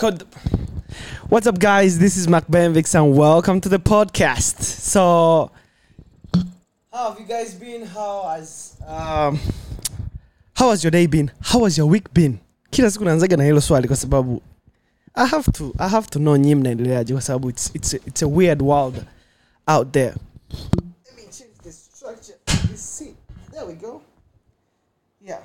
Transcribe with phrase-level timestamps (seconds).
[0.00, 0.24] Code.
[1.28, 1.98] What's up, guys?
[1.98, 4.62] This is Mac Benvix, and welcome to the podcast.
[4.62, 5.50] So,
[6.90, 7.84] how have you guys been?
[7.84, 9.38] How has um,
[10.54, 11.30] how has your day been?
[11.42, 12.40] How has your week been?
[12.70, 14.42] Kila siku naanzaga na hilo swali kwa sababu
[15.14, 18.22] I have to I have to know nyinyi mnaendeleaje kwa sababu it's it's a, it's
[18.22, 19.04] a weird world
[19.66, 20.14] out there.
[20.52, 22.38] Let me change the structure
[22.70, 23.16] this seat.
[23.52, 24.00] There we go.
[25.20, 25.40] Yeah.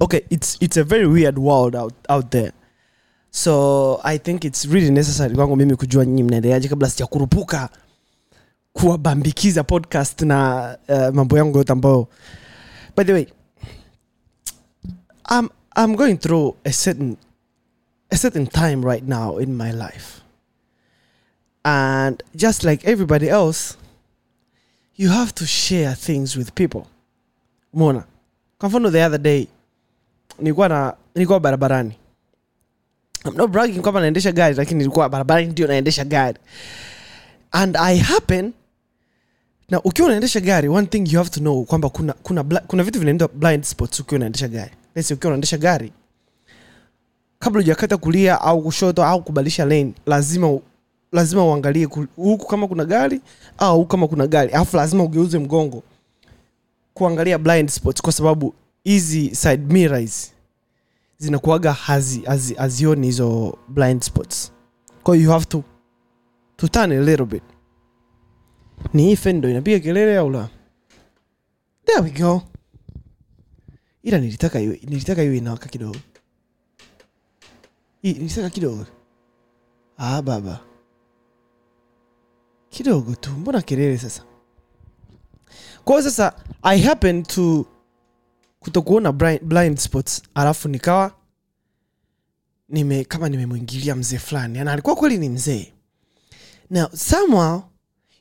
[0.00, 2.52] Okay, it's it's a very weird world out out there.
[3.38, 7.68] So I think it's really necessary kwangu mimi kujua nyinyi mnaendeleaje kabla sijakurupuka
[8.72, 12.08] kuwabambikiza podcast na uh, mambo yangu yote ambayo
[12.96, 13.26] by the way
[15.30, 17.16] I'm I'm going through a certain
[18.10, 20.22] a certain time right now in my life.
[21.64, 23.76] And just like everybody else,
[24.96, 26.86] you have to share things with people.
[27.72, 28.04] Mona.
[28.58, 29.46] Kwa mfano the other day
[30.38, 31.92] nilikuwa barabarani.
[33.24, 36.38] I'm kwamba naendesha gari lakini nilikuwa barabarani ndio naendesha gari.
[37.52, 38.52] And I happen
[39.68, 42.98] na ukiwa unaendesha gari one thing you have to know kwamba kuna kuna kuna vitu
[42.98, 44.70] vinaendwa blind spots ukiwa unaendesha gari.
[44.94, 45.92] Let's ukiwa unaendesha gari
[47.38, 50.58] kabla hujakata kulia au kushoto au kubadilisha lane lazima
[51.12, 51.84] lazima uangalie
[52.16, 53.20] huku kama kuna gari
[53.58, 55.82] au huku kama kuna gari alafu lazima ugeuze mgongo
[56.94, 60.32] kuangalia blind spots kwa sababu hizi side mirrors
[61.18, 64.52] zinakuaga hazi, hazi, hazioni hizo blind spots.
[65.02, 65.64] Kwa you have to,
[66.56, 67.42] to turn a little bit.
[68.94, 70.48] Ni hii ndo inapiga kelele au la?
[71.84, 72.42] There we go.
[74.02, 75.96] Ila nilitaka iwe nilitaka iwe inawaka kidogo.
[78.02, 78.86] Hii, nilitaka kidogo.
[79.96, 80.60] Ah baba.
[82.70, 84.22] Kidogo tu mbona kelele sasa?
[85.84, 86.32] Kwa sasa
[86.62, 87.66] i happen to
[88.58, 91.14] kutokuona blind, blind spots alafu nikawa
[92.68, 94.58] nime kama nimemwingilia mzee fulani.
[94.58, 95.72] Na alikuwa kweli ni mzee.
[96.70, 97.60] Na somehow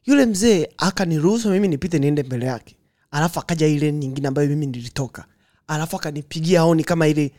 [0.05, 2.75] yule mzee akaniruhusu mimi nipite niende mbele yake.
[3.11, 5.25] Alafu akaja ile nyingine ambayo mimi nilitoka.
[5.67, 7.31] Alafu akanipigia honi kama ile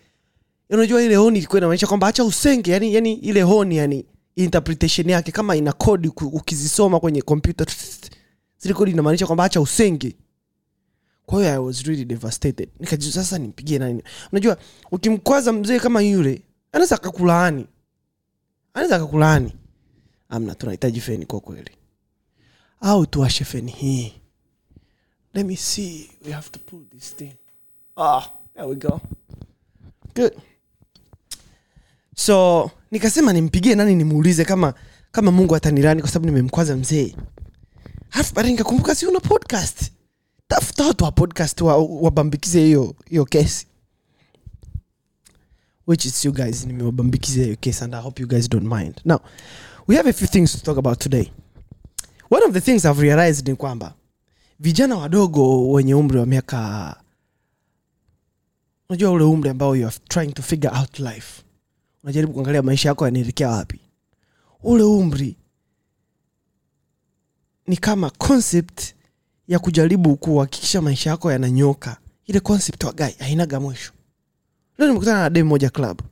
[0.71, 4.05] unajua ile honi ilikuwa inamaanisha kwamba acha usenge yani, yani ile honi yani
[4.37, 7.67] interpretation yake kama ina kodi ukizisoma kwenye kompyuta
[8.61, 10.17] zile kodi inamaanisha kwamba acha usenge
[11.29, 12.69] kwa hiyo i was really devastated.
[12.81, 14.03] Nikajua sasa nimpigie nani?
[14.33, 14.57] Unajua
[14.91, 17.67] ukimkwaza mzee kama yule anaweza akakulaani.
[18.75, 19.53] Anaweza akakulaani.
[20.29, 21.71] Amna tunahitaji feni kwa kweli.
[22.81, 24.13] Au tuwashe feni hii.
[25.35, 26.11] Let me see.
[26.27, 27.35] We have to pull this thing.
[27.97, 28.23] Ah
[28.55, 29.01] there we go.
[30.15, 30.33] Good.
[32.17, 34.75] So nikasema nimpigie nani nimuulize kama
[35.13, 37.15] kama mungu atanirani kwa sababu nimemkwaza mzee.
[38.11, 39.93] Alafu baadaye nikakumbuka si una podcast
[40.49, 43.67] tafuta watu wa podcast wa- wabambikize hiyo hiyo kesi
[45.87, 49.01] which is you guys nimewabambikiza hiyo kesi and i hope you guys don't mind.
[49.05, 49.19] Now
[49.89, 51.33] we have a few things to talk about today.
[52.31, 53.95] One of the things i've realized ni kwamba
[54.61, 56.97] vijana wadogo wenye umri wa miaka
[58.89, 61.43] unajua ule umri ambao you are trying to figure out life.
[62.03, 63.81] Unajaribu kuangalia maisha yako yanaelekea wapi.
[64.63, 65.37] Ule umri
[67.67, 68.95] ni kama concept
[69.49, 71.97] ya kujaribu kuhakikisha maisha yako yananyoka.
[72.27, 73.93] Ile concept wa guy hainaga mwisho.
[74.79, 76.03] Leo nimekutana na demu moja club.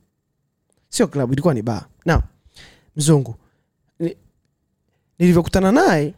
[0.89, 1.85] Sio club ilikuwa ni bar.
[2.05, 2.23] Na
[2.95, 3.35] mzungu.
[3.99, 4.15] Ni,
[5.19, 6.13] nilivyokutana naye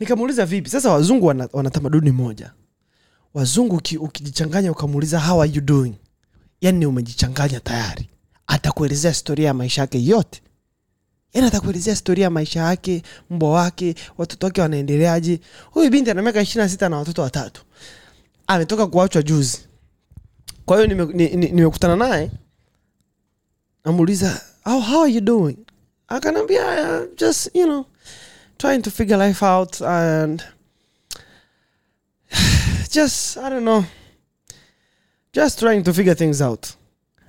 [0.00, 0.70] nikamuuliza vipi?
[0.70, 2.52] Sasa wazungu wana, wana tamaduni moja.
[3.34, 5.94] Wazungu uki- ukijichanganya ukamuuliza how are you doing?
[6.60, 8.08] Yani umejichanganya tayari.
[8.46, 10.42] Atakuelezea historia ya maisha yake yote
[11.32, 15.40] yani atakuelezea historia ya maisha yake mbwa wake watoto wake wanaendeleaje.
[15.70, 17.62] Huyu binti ana miaka ishiri na sita na watoto watatu.
[18.46, 19.58] Ametoka kuachwa juzi.
[20.66, 22.30] Kwa hiyo nimekutana nime, ni- nimekutana naye.
[23.84, 25.56] Namuuliza how, how are you doing?
[26.08, 26.62] Akanaambia
[27.00, 27.84] "Uh, just you know
[28.58, 30.42] trying to figure life out and
[32.94, 33.84] just i don't know
[35.32, 36.66] just trying to figure things out.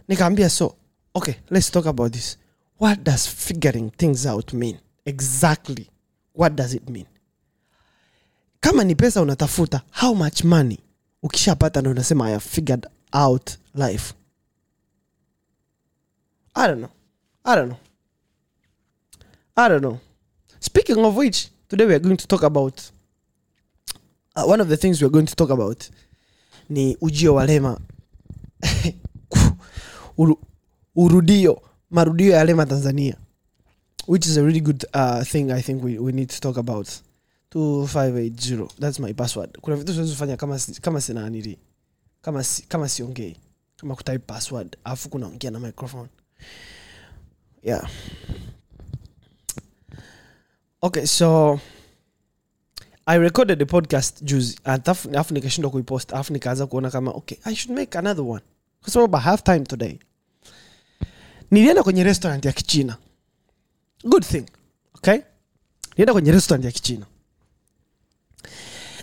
[0.08, 0.76] Nikaambia so
[1.14, 2.38] okay let's talk about this
[2.80, 4.80] what does figuring things out mean?
[5.06, 5.90] Exactly.
[6.34, 7.06] What does it mean?
[8.62, 10.80] Kama ni pesa unatafuta how much money?
[11.24, 14.14] Ukishapata ndo unasema i have figured out life.
[16.56, 16.90] I don't know.
[17.46, 17.78] I don't know.
[19.56, 20.00] I don't know.
[20.60, 22.82] Speaking of which today we are going to talk about
[24.36, 25.90] uh, one of the things we are going to talk about
[26.70, 27.80] ni ujio wa lema.
[30.18, 30.36] Uru,
[30.96, 33.30] urudio marudio yale matanzania tanzania
[34.08, 36.88] which is a really good uh, thing i think we, we need to talk about.
[37.56, 39.58] 2580 that's my password.
[39.62, 41.58] Kuna vitu siwezifanya kama kama sinanili
[42.68, 43.38] kama siongei
[43.78, 46.10] kama kutype password alafu kunaongea na microphone.
[47.64, 47.90] Yeah.
[50.82, 51.60] Okay so
[53.06, 57.80] i recorded the podcast juzi alafu nikashindwa kuipost alafu nikaanza kuona kama okay i should
[57.80, 58.42] make another one.
[58.82, 60.00] Kwa sababu i have time today
[61.52, 62.98] nilienda kwenye restaurant ya kichina.
[64.04, 64.46] Good thing
[64.94, 65.20] okay?
[65.92, 67.06] Nilienda kwenye restaurant ya kichina.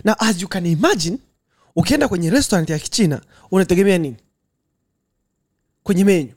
[0.03, 1.17] Na as you can imagine
[1.75, 3.21] ukienda kwenye restaurant ya kichina
[3.51, 4.17] unategemea nini?
[5.83, 6.33] Kwenye menyu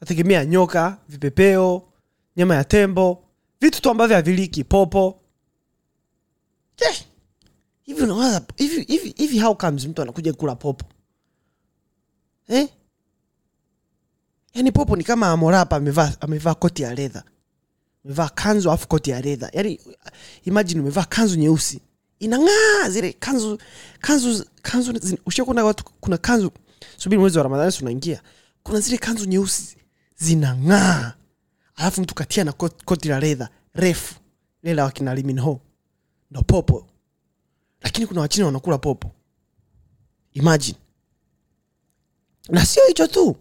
[0.00, 1.88] nategemea nyoka vipepeo
[2.36, 3.24] nyama ya tembo
[3.60, 5.20] vitu tu ambavyo haviliki popo.
[8.56, 10.84] Hivi hivi hivi how comes mtu anakuja kula popo?
[12.48, 12.68] Eh?
[14.54, 17.24] Yaani popo ni kama amorapa amevaa amevaa koti ya ledha
[18.04, 19.80] mevaa kanzu afu koti ya ledha yani
[20.44, 21.80] imagine umevaa kanzu nyeusi.
[22.18, 23.58] Inang'aa zile kanzu
[24.00, 26.50] kanzu kanzu zin- watu kuna kanzu
[26.96, 28.22] subiri mwezi wa ramadhani unaingia.
[28.62, 29.76] Kuna zile kanzu nyeusi
[30.16, 31.12] zinang'aa.
[31.76, 34.14] Alafu mtu katia na koti, koti la ledha refu.
[34.62, 35.60] Lela wakina liminho
[36.30, 36.86] ndo popo.
[37.82, 39.10] Lakini kuna wachina wanakula popo.
[40.32, 40.78] Imagine.
[42.48, 43.36] Na sio hicho tu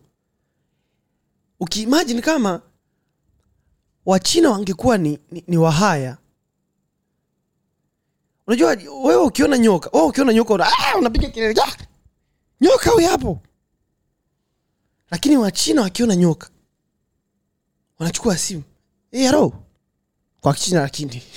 [1.60, 2.62] ukiimagine kama
[4.06, 6.18] wachina wangekuwa ni, ni, ni wahaya.
[8.48, 8.70] Unajua
[9.04, 11.78] wewe ukiona nyoka wewe ukiona nyoka ah, unapiga kelele ah,
[12.62, 13.40] nyoka huyu hapo.
[15.12, 16.50] Lakini wachina wakiona nyoka
[18.00, 18.64] wanachukua simu.
[19.12, 19.54] Hey, halo
[20.42, 21.24] kwa kichina lakini.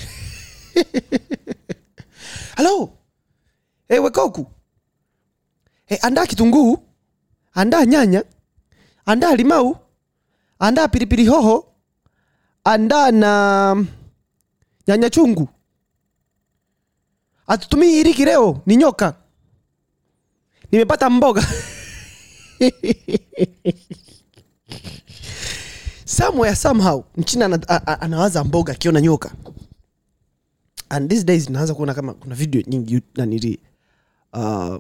[2.57, 2.93] Halo
[3.89, 4.47] hey, wekoku.
[5.87, 6.79] Hey, andaa kitunguu
[7.55, 8.25] andaa nyanya
[9.07, 9.77] andaa limau
[10.63, 11.75] andaa pilipili hoho
[12.65, 13.85] andaa na
[14.89, 15.49] nyanya chungu.
[17.47, 19.15] Atutumii iriki leo ni nyoka.
[20.73, 21.47] Nimepata mboga.
[26.05, 27.45] Somewhere somehow mchina
[28.01, 29.33] anawaza mboga akiona nyoka.
[30.89, 33.61] And these days naanza kuona kama kuna video nyingi nanili
[34.33, 34.77] uh,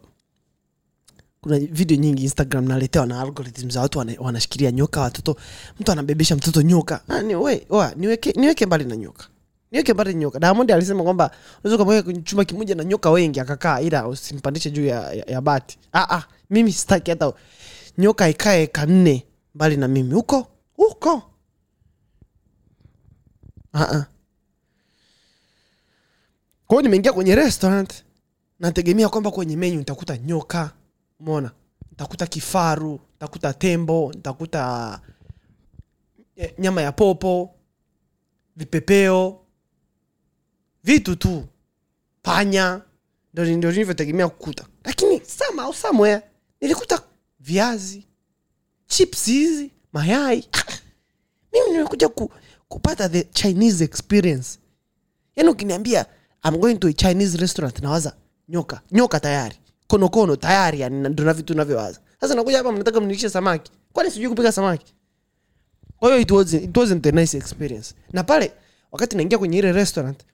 [1.43, 5.37] kuna video nyingi instagram naletewa na algorithm za watu wana- wanashikilia nyoka watoto
[5.81, 7.01] mtu anabebesha mtoto nyoka.
[7.09, 7.67] Ah, ni, we,
[7.97, 9.27] niweke, niweke mbali na nyoka.
[9.71, 10.39] Niweke mbali nyoka.
[10.39, 11.31] Diamond alisema kwamba
[11.65, 15.41] unaweza ukamweka kwenye chumba kimoja na nyoka wengi akakaa ila usimpandishe juu ya, ya, ya
[15.41, 15.79] bati.
[15.93, 17.33] Ah, ah, mimi sitaki hata
[17.99, 20.15] nyoka ikae kanne mbali na mimi.
[20.15, 20.47] Huko
[20.77, 21.23] huko
[23.73, 24.07] Ah, ah.
[26.67, 28.05] kwa nimeingia kwenye restaurant
[28.61, 30.71] nategemea kwamba kwenye menyu nitakuta nyoka
[31.23, 31.51] umeona?
[31.91, 35.01] Nitakuta kifaru nitakuta tembo ntakuta
[36.37, 37.55] eh, nyama ya popo
[38.57, 39.41] vipepeo
[40.85, 41.45] vitu tu.
[42.23, 42.83] Panya
[43.35, 44.67] ndo nilivyotegemea kukuta.
[44.85, 46.23] Lakini sama au samwea
[46.61, 47.03] nilikuta
[47.41, 48.07] viazi
[48.87, 50.49] chips hizi mayai.
[51.53, 52.31] Mimi nimekuja ku,
[52.69, 54.59] kupata the chinese experience.
[55.37, 56.07] Yaani ukiniambia
[56.45, 58.17] I'm going to a chinese restaurant nawaza
[58.49, 59.57] nyoka nyoka tayari
[59.93, 63.73] konokono tayari yani ndo vitu navyowaza sasa nakuja hapa mnataka mnilishe samaki.
[63.93, 64.95] Kwani sijui kupika samaki?
[65.97, 66.31] Kwa hiyo it
[66.77, 67.95] wasn't, a nice experience.
[68.13, 68.53] Na pale
[68.93, 70.25] wakati naingia kwenye ile restaurant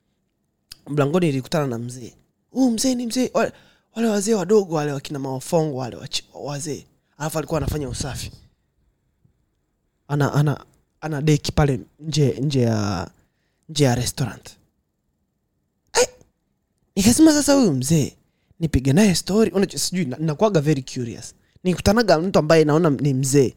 [0.87, 2.13] mlangoni nilikutana na mzee.
[2.51, 3.51] Huu mzee ni mzee wale,
[3.95, 5.97] wale wazee wadogo wale wakina mawafongo wale
[6.33, 6.85] wazee.
[7.17, 8.31] Alafu alikuwa anafanya usafi.
[10.07, 10.65] Ana ana
[11.01, 13.09] ana deki pale nje nje ya
[13.69, 14.49] nje ya restaurant.
[16.95, 18.15] Nikasema sasa huyu mzee
[18.59, 19.51] nipige naye story.
[19.77, 21.33] Sijui nakuaga very curious.
[21.63, 23.53] Nikutanaga mtu ambaye naona ni mzee.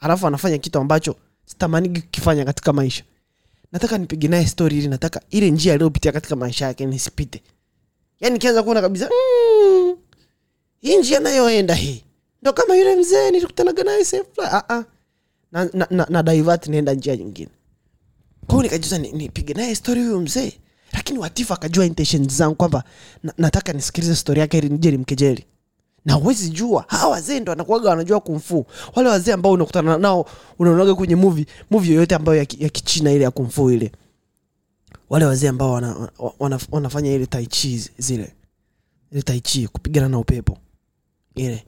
[0.00, 3.04] Alafu anafanya kitu ambacho sitamanigi kukifanya katika maisha.
[3.72, 7.42] Nataka nipige naye story ili nataka ile njia aliyopitia katika maisha yake nisipite.
[8.20, 9.96] Yaani kianza kuona kabisa mm,
[10.80, 12.04] hii njia nayoenda hii.
[12.42, 14.04] Ndo kama yule mzee nilikutanaga naye
[14.44, 14.84] ah, ah.
[15.52, 17.50] na, na, na, na divert naenda njia nyingine.
[18.46, 19.12] Kwao nikajuza ni-
[19.54, 20.52] naye story huyu mzee
[20.94, 22.84] lakini watifu akajua intention zangu kwamba
[23.22, 25.44] na, nataka nisikilize story yake ili nije nimkejeli?
[26.04, 26.84] Na huwezi jua.
[26.88, 28.66] Hawa wazee ndo anakuaga wanajua kumfu.
[28.94, 30.26] Wale wazee ambao unakutana nao
[30.58, 33.92] unaonaga kwenye movie movie yoyote ambayo ya, kichina ile ya kumfu ile.
[35.10, 38.34] Wale wazee ambao wana, wana, wanafanya ile taichi zile.
[39.12, 40.58] Ile taichi kupigana na upepo.
[41.34, 41.64] Ile.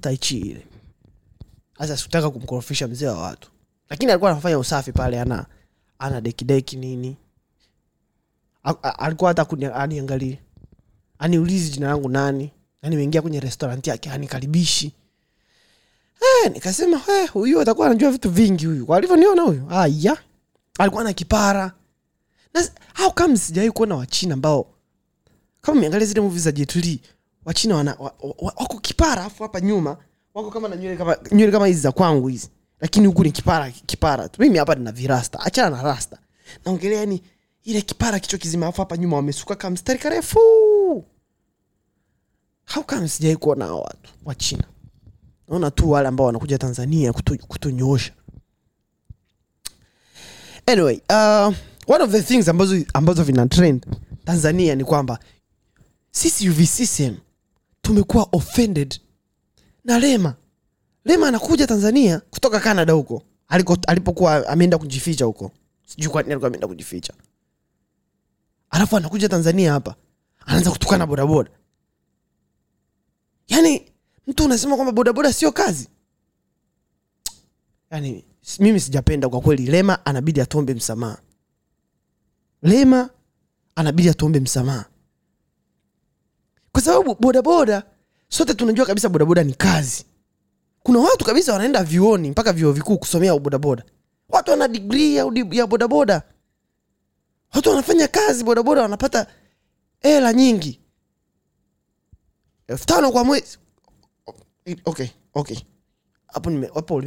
[0.00, 0.66] Taichi ile.
[1.78, 3.50] Sasa sikutaka kumkorofisha mzee wa watu
[3.90, 5.46] lakini alikuwa anafanya usafi pale ana
[5.98, 7.16] ana dekideki nini.
[8.82, 10.38] Alikuwa hata aniangalie
[11.18, 12.50] aniulizi jina langu nani.
[12.82, 14.92] Na nimeingia kwenye restaurant yake anikaribishi
[16.44, 18.94] eh, nikasema eh, huyu atakuwa anajua vitu vingi huyu.
[18.94, 20.16] Alivyoniona huyu aya
[20.78, 21.72] alikuwa na kipara.
[22.54, 23.12] Na how
[23.72, 24.66] kuona wachina ambao
[25.62, 27.00] kama miangalia zile muvi za jetuli
[27.44, 29.96] wachina wana, wa, wa, wako kipara afu hapa nyuma
[30.34, 34.42] wako kama na nywele kama hizi za kwangu hizi lakini huku ni kipara kipara tu.
[34.42, 35.40] Mimi hapa nina virasta.
[35.40, 36.18] Achana na rasta.
[36.64, 37.22] Naongelea yani
[37.64, 40.38] ile kipara kichwa kizima afu hapa nyuma wamesuka kama mstari karefu.
[42.74, 44.64] How come sijai kuona hao watu wa china?
[45.48, 48.12] Naona tu wale ambao wanakuja tanzania kutu- kutunyoosha.
[50.66, 51.54] Anyway uh,
[51.86, 53.86] one of the things ambazo, ambazo vina trend
[54.24, 55.18] tanzania ni kwamba
[56.10, 57.14] sisi uvccm
[57.82, 59.00] tumekuwa offended
[59.84, 60.34] na lema
[61.04, 63.22] lema anakuja tanzania kutoka canada huko.
[63.86, 65.52] Alipokuwa ameenda kujificha huko.
[65.86, 67.12] Sijui kwa alikuwa ameenda kujificha.
[68.70, 69.94] Alafu anakuja tanzania hapa.
[70.46, 71.50] Anaanza kutukana bodaboda.
[73.48, 73.92] Yaani
[74.26, 75.88] mtu unasema kwamba bodaboda sio kazi.
[77.90, 78.24] Yaani
[78.58, 79.66] mimi sijapenda kwa kweli.
[79.66, 81.18] Lema anabidi atuombe msamaha.
[82.62, 83.10] Lema
[83.74, 84.84] anabidi atuombe msamaha.
[86.72, 87.82] Kwa sababu bodaboda
[88.28, 90.04] sote tunajua kabisa bodaboda ni kazi
[90.82, 93.84] kuna watu kabisa wanaenda vyuoni mpaka vyuo vikuu kusomea bodaboda
[94.28, 96.22] watu wana digrii ya, ya bodaboda.
[97.54, 99.26] Watu wanafanya kazi bodaboda wanapata
[100.00, 100.80] hela nyingi.
[102.66, 103.58] Elfu tano kwa mwezi.
[104.84, 105.58] Okay okay.
[106.26, 107.00] Hapo nime- hapo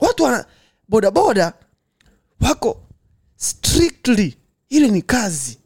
[0.00, 0.46] watu wana
[0.88, 1.54] bodaboda
[2.40, 2.82] wako
[3.36, 4.36] strictly.
[4.68, 5.58] Ile ni kazi.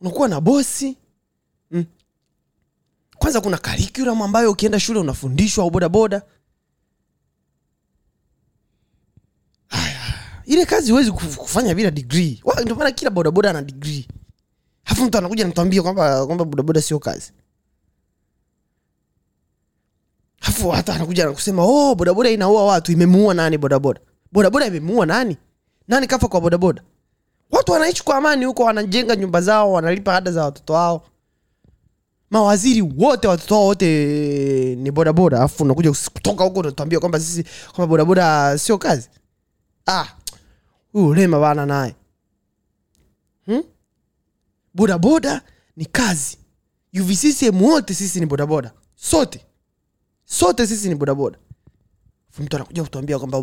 [0.00, 0.98] Unakuwa na bosi.
[3.26, 6.22] Kwanza kuna curriculum ambayo ukienda shule unafundishwa bodaboda
[10.44, 12.42] ile kazi huwezi kufanya bila degree.
[12.62, 14.08] Ndio kila bodaboda ana degree.
[14.84, 17.32] Hafu mtu anakuja anatuambia kwamba bodaboda sio kazi.
[20.40, 24.00] Hafu hata anakuja anakusema oh bodaboda inaua watu imemuua nani bodaboda?
[24.32, 25.36] Bodaboda imemuua nani?
[25.88, 26.82] Nani kafa kwa bodaboda?
[27.50, 31.06] Watu wanaishi kwa amani huko wanajenga nyumba zao wanalipa ada za watoto wao
[32.30, 33.86] mawaziri wote watoto wote
[34.76, 39.08] ni bodaboda alafu unakuja kutoka huko unatuambia kwamba sisi kwamba bodaboda sio kazi?
[39.86, 40.06] Ah
[40.92, 41.94] huyu lema bana naye.
[43.46, 43.62] Hmm?
[44.74, 45.42] bodaboda
[45.76, 46.38] ni kazi.
[47.00, 48.72] Uvccm wote sisi ni bodaboda.
[48.94, 49.46] Sote.
[50.24, 51.38] Sote sisi ni bodaboda.
[52.38, 53.42] Mtu anakuja kutuambia kwamba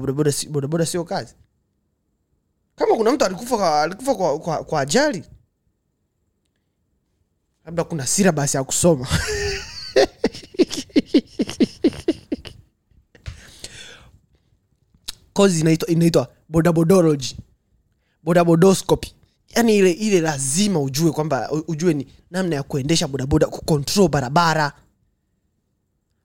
[0.49, 1.35] bodaboda sio kazi.
[2.75, 5.23] Kama kuna mtu alikufa alikufa kwa, kwa, kwa ajali
[7.65, 9.07] labda kuna sira basi ya kusoma.
[15.59, 17.35] Inaitwa inaitwa bodabodology
[18.23, 19.13] bodabodoscopy
[19.55, 24.73] yani ile ile lazima ujue kwamba ujue ni namna ya kuendesha bodaboda kucontrol barabara.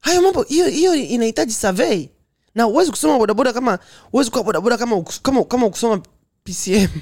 [0.00, 2.08] Hayo mambo hiyo hiyo inahitaji survey.
[2.54, 3.78] Na huwezi kusoma bodaboda kama
[4.10, 6.02] huwezi kuwa bodaboda kama kama kama ukusoma
[6.44, 6.88] pcm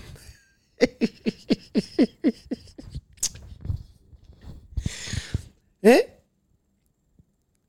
[5.86, 6.08] eh?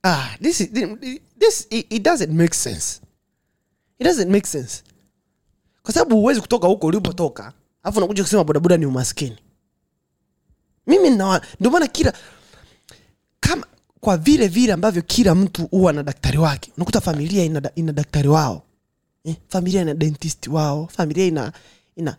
[0.03, 0.69] ah this is
[1.39, 3.01] this it, it doesn't make sense.
[3.99, 4.83] It doesn't make sense.
[5.83, 9.37] Kwa sababu huwezi kutoka huko ulipotoka alafu unakuja kusema bodaboda ni umaskini.
[10.87, 12.13] Mimi na ndio maana kila
[13.39, 13.67] kama
[13.99, 18.27] kwa vile vile ambavyo kila mtu huwa na daktari wake unakuta familia ina, ina daktari
[18.27, 18.63] wao.
[19.23, 19.35] Eh?
[19.47, 21.51] familia ina dentist wao familia ina
[21.95, 22.17] ina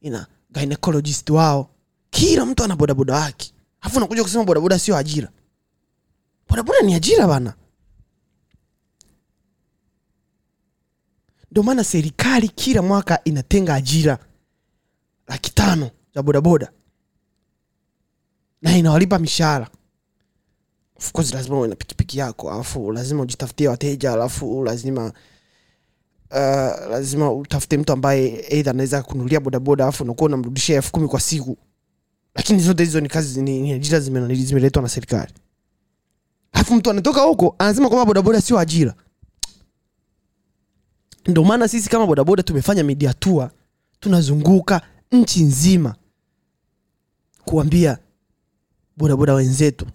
[0.00, 1.70] ina gynecologist wao.
[2.10, 5.28] Kila mtu ana bodaboda wake alafu unakuja kusema bodaboda sio ajira.
[6.48, 7.54] Bodaboda ni ajira bana.
[11.50, 14.18] Ndio maana serikali kila mwaka inatenga ajira
[15.28, 16.72] laki tano za bodaboda.
[18.62, 19.68] Na inawalipa mishahara.
[20.96, 25.04] Of lazima uwe na pikipiki yako alafu lazima ujitafutie wateja alafu lazima
[26.30, 31.20] uh, lazima utafute mtu ambaye eidha anaweza kunulia bodaboda alafu unakuwa unamrudishia elfu kumi kwa
[31.20, 31.58] siku
[32.36, 35.32] lakini zote hizo ni kazi ni, ajira zimeletwa na serikali.
[36.52, 38.94] Alafu mtu anatoka huko anasema kwamba bodaboda sio ajira.
[41.26, 43.14] Ndio maana sisi kama bodaboda tumefanya media
[44.00, 44.80] tunazunguka
[45.12, 45.94] nchi nzima
[47.44, 47.98] kuambia
[48.96, 49.86] bodaboda wenzetu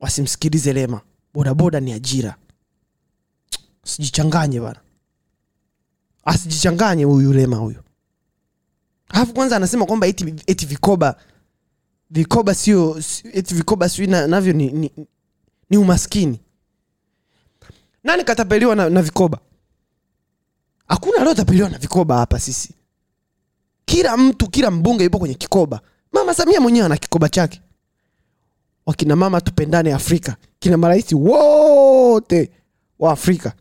[0.00, 1.00] wasimsikilize lema.
[1.34, 2.36] Bodaboda ni ajira.
[3.84, 4.80] Sijichanganye bana.
[6.24, 7.82] Asijichanganye huyu lema huyu.
[9.08, 11.16] Alafu kwanza anasema kwamba eti, eti vikoba
[12.10, 14.90] vikoba sio si- eti vikoba sio na, navyo ni, ni,
[15.70, 16.40] ni umaskini.
[18.04, 19.38] Nani katapeliwa na, na vikoba?
[20.88, 22.74] Hakuna aliotapeliwa na vikoba hapa sisi.
[23.84, 25.80] Kila mtu kila mbunge yupo kwenye kikoba.
[26.12, 27.60] Mama samia mwenyewe ana kikoba chake.
[28.86, 30.36] Wakina mama tupendane afrika.
[30.58, 32.50] Kina marahisi wote
[32.98, 33.52] wa afrika.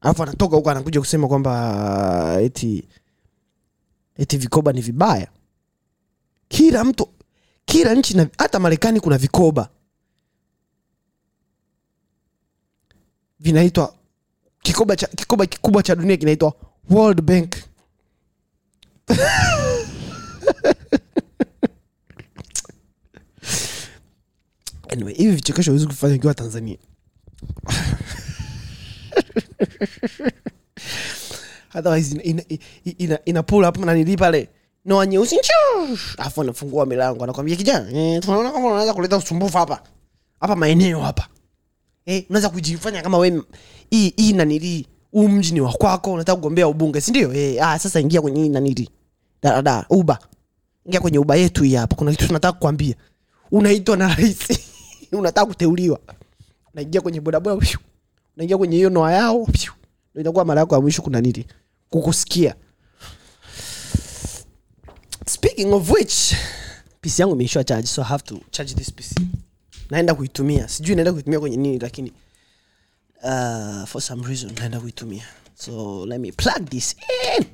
[0.00, 2.88] Alafu anatoka huko anakuja kusema kwamba eti
[4.18, 5.28] eti vikoba ni vibaya.
[6.48, 7.08] Kila mtu
[7.70, 9.68] kila nchi na hata marekani kuna vikoba.
[13.40, 13.94] Vinaitwa
[14.62, 16.54] kikoba cha kikoba kikubwa cha dunia kinaitwa
[16.90, 17.54] world bank.
[24.92, 26.78] Anyway hivi vichekesho huwezi kufanya ukiwa tanzania.
[31.74, 32.60] Otherwise ina, ina,
[32.98, 34.48] ina, ina pull up nanili pale
[34.84, 35.38] noa nyeusi
[36.18, 39.82] alafu anafungua milango anakwambia kijana eh, tunaona kama unaweza kuleta usumbufu hapa
[40.40, 41.28] hapa maeneo hapa
[42.06, 43.42] eh, unaweza kujifanya kama we
[43.90, 48.42] hii nanili huu mji ni wakwako unataka kugombea ubunge sindio eh, ah, sasa ingia kwenye
[48.42, 48.90] hii nanili
[49.42, 50.18] daradara uba
[50.86, 52.94] ingia kwenye uba yetu hii hapa kuna kitu tunataka kukwambia
[53.50, 54.38] unaitwa na rais
[55.12, 55.98] unataka kuteuliwa
[56.74, 57.66] unaingia kwenye bodaboda
[58.36, 59.48] unaingia kwenye hiyo noa yao.
[60.20, 61.46] Itakuwa mara yako ya mwisho kuna nili
[61.90, 62.54] kukusikia
[65.30, 66.34] speaking of which
[67.00, 69.14] pc yangu imeishiwa charge so i have to charge this pc
[69.90, 70.68] naenda kuitumia.
[70.68, 72.12] Sijui naenda kuitumia kwenye nini lakini
[73.22, 75.24] uh, for some reason naenda kuitumia.
[75.54, 76.96] So let me plug this
[77.38, 77.44] in.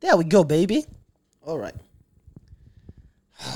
[0.00, 0.86] There we go baby.
[1.46, 1.74] All right.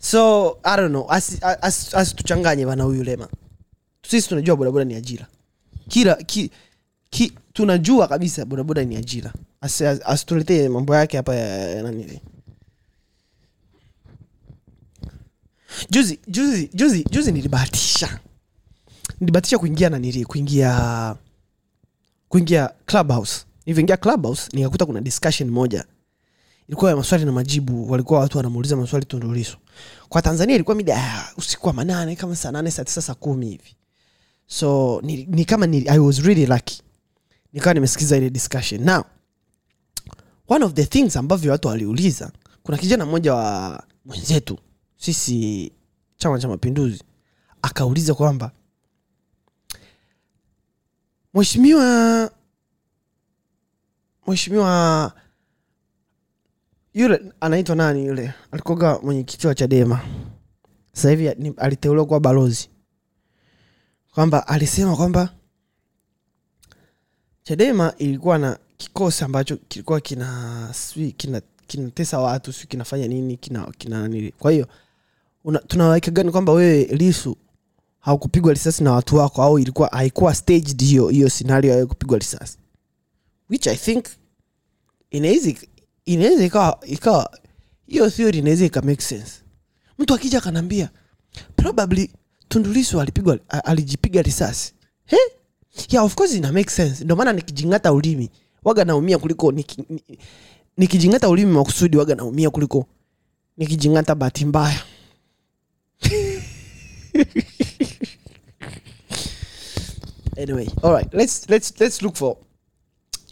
[0.00, 1.06] So i don't know.
[1.10, 3.28] Asituchanganye as, as asituchanganye bana huyu lema.
[4.08, 5.26] Sisi tunajua bodaboda ni ajira.
[5.88, 6.50] Kila ki,
[7.10, 11.82] ki, tunajua kabisa bodaboda ni ajira asituletee mambo yake hapa ya,
[15.90, 18.20] juzi juzi juzi juzi nilibahatisha.
[19.20, 21.16] Nilibahatisha kuingia nanili kuingia
[22.28, 23.44] kuingia clubhouse.
[23.66, 25.84] Nilivyoingia clubhouse nikakuta kuna discussion moja.
[26.68, 27.90] Ilikuwa ya maswali na majibu.
[27.90, 29.56] Walikuwa watu wanamuuliza maswali tundulizo
[30.08, 33.46] kwa tanzania ilikuwa mida ya usiku wa manane kama saa nane saa tisa saa kumi
[33.50, 33.76] hivi.
[34.46, 36.82] So ni, ni kama ni, i was really lucky.
[37.52, 38.84] Nikawa nimesikiza ile discussion.
[38.84, 39.04] Now
[40.48, 44.58] one of the things ambavyo watu waliuliza kuna kijana mmoja wa mwenzetu
[44.96, 45.72] sisi
[46.16, 47.02] chama cha mapinduzi
[47.62, 48.50] akauliza kwamba
[51.34, 52.30] mheshimiwa
[54.26, 55.12] mheshimiwa
[56.94, 58.34] yule anaitwa nani yule?
[58.50, 60.00] Alikoga mwenyekiti wa chadema.
[60.92, 62.68] Sasa hivi aliteuliwa kuwa balozi.
[64.14, 65.34] Kwamba alisema kwamba
[67.42, 71.40] chadema ilikuwa na kikosi ambacho kilikuwa kina sijui kina
[72.18, 74.66] watu si kinafanya nini kina kina nini kwa hiyo
[75.44, 77.36] una- tunaweka gani kwamba wewe lisu
[78.00, 82.58] haukupigwa risasi na watu wako au ilikuwa haikuwa staged hiyo hiyo scenario ya kupigwa risasi?
[83.50, 84.04] Which i think
[86.04, 87.38] inaweza ikawa ikawa
[87.86, 89.32] hiyo theory inaweza ika sense.
[89.98, 90.90] Mtu akija akanambia
[91.56, 92.10] probably
[92.48, 94.74] tundulisu alipigwa alijipiga risasi.
[95.04, 95.16] He?
[95.90, 97.04] Yeah of course ina make sense.
[97.04, 98.30] Ndio maana nikijingata ulimi
[98.68, 100.18] waga naumia kuliko niki, niki
[100.76, 102.86] nikijingata ulimi makusudi waga naumia kuliko
[103.56, 104.80] nikijingata bahati mbaya.
[110.38, 112.36] Anyway all right let's let's let's look for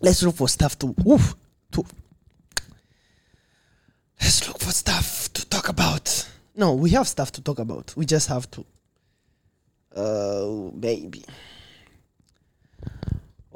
[0.03, 1.35] let's look for stuff to oof,
[1.71, 1.85] to
[4.21, 6.27] let's look for stuff to talk about.
[6.57, 7.97] No we have stuff to talk about.
[7.97, 8.65] We just have to
[9.95, 11.25] uh baby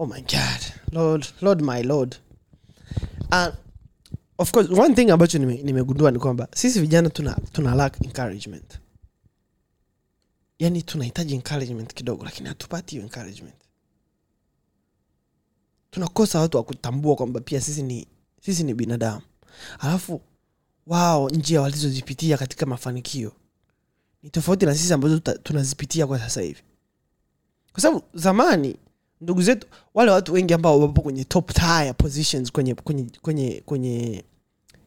[0.00, 0.60] oh my god.
[0.92, 2.16] Lord lord my lord.
[3.32, 3.48] Uh,
[4.38, 8.78] of course one thing ambacho nime- nimegundua ni kwamba sisi vijana tuna, tuna lack encouragement.
[10.58, 13.54] Yani tunahitaji encouragement kidogo lakini hatupati hiyo encouragement.
[15.90, 18.06] Tunakosa watu wa kutambua kwamba pia sisi ni
[18.40, 19.22] sisi ni binadamu.
[19.78, 20.20] Alafu
[20.86, 23.32] wao njia walizozipitia katika mafanikio
[24.22, 26.62] ni tofauti na sisi ambazo tunazipitia kwa sasa hivi.
[27.72, 28.76] Kwa sababu zamani
[29.20, 34.24] ndugu zetu wale watu wengi ambao wapo kwenye top tier positions kwenye kwenye kwenye kwenye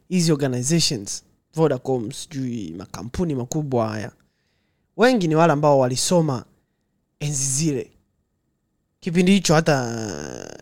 [0.10, 1.24] hizi organizations
[1.56, 4.12] vodacom sijui makampuni makubwa haya
[4.98, 6.46] wengi ni wale ambao walisoma
[7.20, 7.92] enzi zile.
[9.00, 10.60] Kipindi hicho hata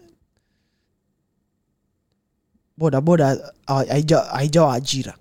[2.77, 5.17] bodaboda haija- haijawa ajira.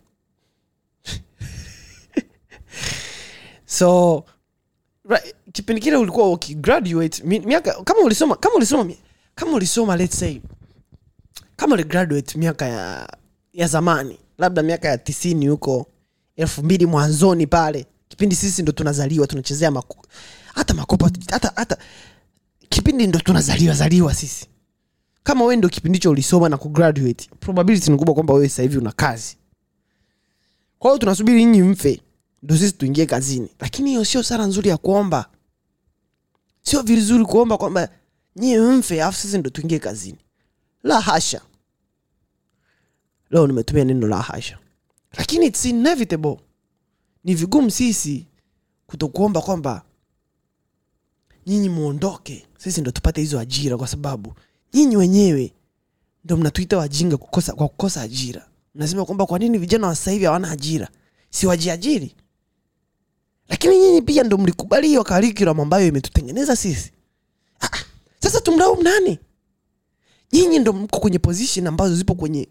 [3.67, 4.25] So
[5.05, 8.93] right, kipindi kile ulikuwa ukigraduate miaka kama ulisoma kama ulisoma
[9.35, 10.41] kama ulisoma let's say
[11.57, 13.09] kama uligraduate miaka ya
[13.53, 15.87] ya zamani labda miaka ya tisini huko
[16.37, 20.07] elfu mbili mwanzoni pale kipindi sisi ndo tunazaliwa tunachezea maku,
[20.55, 21.77] hata makopa hata hata
[22.69, 24.47] kipindi ndo tunazaliwa zaliwa sisi.
[25.23, 28.93] Kama wewe ndo kipindi hicho ulisoma na kugraduate probability ni kubwa kwamba wewe hivi una
[28.93, 29.37] kazi.
[30.79, 32.01] Kwa hiyo tunasubiri nyinyi mfe
[32.43, 33.49] ndo sisi tuingie kazini.
[33.61, 35.27] Lakini hiyo sio sara nzuri ya kuomba
[36.63, 37.89] sio vizuri kuomba kwamba
[38.37, 40.19] nyie mfe afu sisi ndo tuingie kazini.
[40.83, 41.41] La hasha.
[43.31, 44.59] Leo nimetumia neno la hasha.
[45.17, 46.37] Lakini its inevitable.
[47.25, 48.27] Ni vigumu sisi
[48.87, 49.83] kutokuomba kwamba
[51.47, 52.47] nyinyi muondoke.
[52.59, 54.35] Sisi ndo tupate hizo ajira kwa sababu
[54.75, 55.53] nyinyi wenyewe
[56.25, 58.49] ndo mnatuita wajinga kukosa, kwa kukosa ajira.
[58.75, 60.89] Mnasema kwamba kwa nini vijana wa sasa hivi hawana ajira?
[61.31, 62.15] Si wajiajiri
[63.51, 66.93] lakini nyinyi pia ndo mlikubali hiyo curriculum ambayo imetutengeneza sisi.
[67.61, 67.85] Ah, ah,
[68.23, 69.19] sasa tumlaumu nani?
[70.33, 72.49] Nyinyi ndo mko kwenye position ambazo zipo kwenye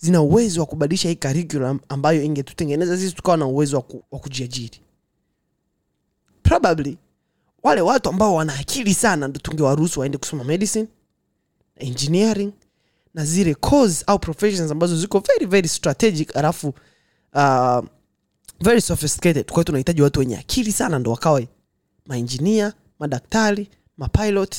[0.00, 4.18] zina uwezo wa kubadilisha hii curriculum ambayo ingetutengeneza sisi tukawa na uwezo wa, ku, wa
[4.18, 4.80] kujiajiri.
[6.42, 6.98] Probably
[7.62, 10.88] wale watu ambao wana akili sana ndo tungewaruhusu waende kusoma medicine
[11.76, 12.52] engineering
[13.14, 16.68] na zile cause au professions ambazo ziko very very strategic alafu
[17.34, 17.84] uh,
[18.60, 19.52] very sophisticated.
[19.52, 21.48] Kwa tunahitaji watu wenye akili sana ndo wakawe
[22.06, 24.56] mainjinia madaktari mapilot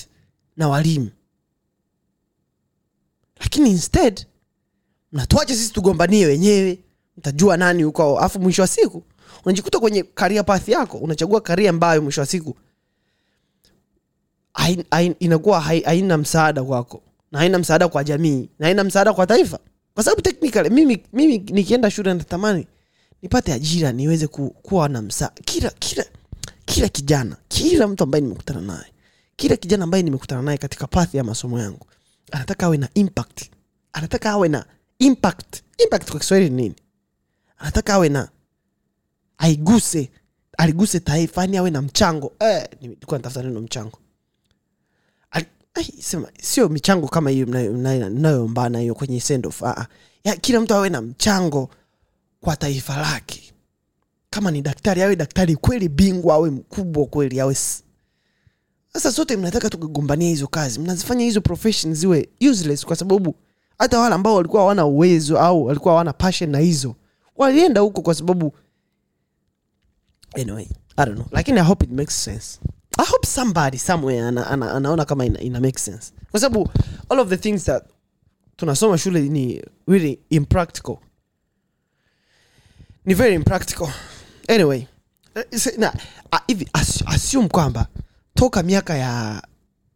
[0.58, 1.10] na walimu.
[3.40, 4.26] Lakini instead
[5.12, 6.80] mnatuache sisi tugombanie wenyewe.
[7.18, 9.04] Mtajua nani huko alafu mwisho wa siku
[9.46, 12.56] unajikuta kwenye karia path yako unachagua karia ambayo mwisho wa siku
[15.20, 19.60] inakuwa haina msaada kwako na haina msaada kwa jamii na haina msaada kwa taifa.
[19.94, 22.68] Kwa sababu technically mimi, mimi nikienda shule natamani
[23.22, 26.06] nipate ajira niweze ku, kuwa na msa kila kila
[26.66, 28.94] kila kijana kila mtu ambaye nimekutana naye
[29.36, 31.86] kila kijana ambaye nimekutana naye katika path ya masomo yangu
[32.32, 33.50] anataka awe na impact.
[33.94, 34.66] Anataka awe na
[35.00, 35.62] impact.
[35.78, 36.76] Impact kwa kiswahili nini?
[37.58, 38.30] Anataka awe na
[39.38, 40.10] aiguse
[40.58, 42.32] aliguse taifa yani awe na mchango.
[42.40, 44.00] Eh, nilikuwa natafuta neno mchango.
[45.74, 49.64] Ai, sema sio michango kama hiyo mnayo- mnayo- mnayombana hiyo kwenye send off.
[49.64, 49.88] Ah,
[50.26, 50.36] ah.
[50.36, 51.70] kila mtu awe na mchango
[52.42, 53.54] kwa taifa lake.
[54.30, 57.56] Kama ni daktari awe daktari kweli bingwa awe mkubwa kweli awe
[58.94, 63.36] sasa sote mnataka tukigombania hizo kazi mnazifanya hizo profession ziwe useless kwa sababu
[63.80, 66.96] hata wale ambao walikuwa hawana uwezo au walikuwa hawana passion na hizo
[67.36, 68.54] walienda huko kwa sababu
[70.42, 70.66] anyway
[70.98, 71.28] i don't know.
[71.32, 72.60] Lakini i hope it makes sense.
[72.98, 76.14] I hope somebody somewhere ana, ana, anaona kama ina, ina make sense.
[76.32, 76.70] Kwa sababu
[77.10, 77.84] all of the things that
[78.56, 80.98] tunasoma shule ni really impractical
[83.06, 83.88] ni very impractical.
[84.48, 84.86] Anyway
[85.36, 85.94] eh, na
[86.32, 87.88] ah, hivi as- assume kwamba
[88.34, 89.44] toka miaka ya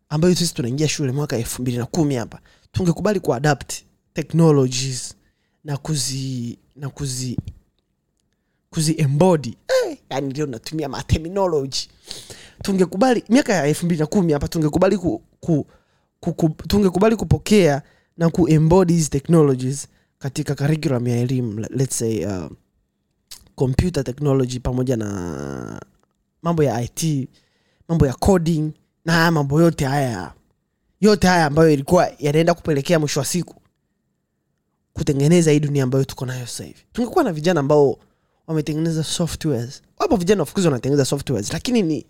[0.09, 2.39] ambayo sisi tunaingia shule mwaka elfu mbili na kumi hapa
[2.71, 3.73] tungekubali kuadapt
[4.13, 5.15] technologies
[5.63, 7.37] na kuzi na kuzi
[8.69, 9.57] kuzi embody.
[9.87, 11.87] Eh, yani leo natumia materminology
[12.63, 15.67] tungekubali miaka ya elfu mbili na kumi hapa tungekubali ku, ku,
[16.19, 17.81] ku, ku, tungekubali kupokea
[18.17, 19.87] na kuembody hizi technologies
[20.19, 22.51] katika curriculum ya elimu let's say uh,
[23.55, 25.81] computer technology pamoja na
[26.41, 27.29] mambo ya it
[27.87, 28.71] mambo ya coding
[29.05, 30.33] na haya mambo yote haya
[31.01, 33.55] yote haya ambayo ilikuwa yanaenda kupelekea mwisho wa siku
[34.93, 36.79] kutengeneza hii dunia ambayo tuko nayo sasa hivi.
[36.93, 37.97] Tungekuwa na vijana ambao
[38.47, 39.81] wametengeneza softwares.
[39.99, 42.05] Wapo vijana of wanatengeneza softwares lakini ni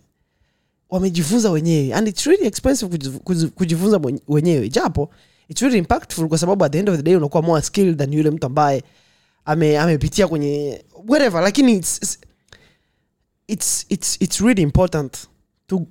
[0.90, 1.94] wamejifunza wenyewe.
[1.94, 2.98] And it's really expensive
[3.56, 4.70] kujifunza wenyewe.
[4.70, 5.10] Japo
[5.48, 8.14] it's really impactful kwa sababu at the end of the day unakuwa more skilled than
[8.14, 8.84] yule mtu ambaye
[9.46, 12.20] ame amepitia kwenye whatever lakini it's,
[13.48, 15.28] it's, it's, it's, really important
[15.68, 15.88] tu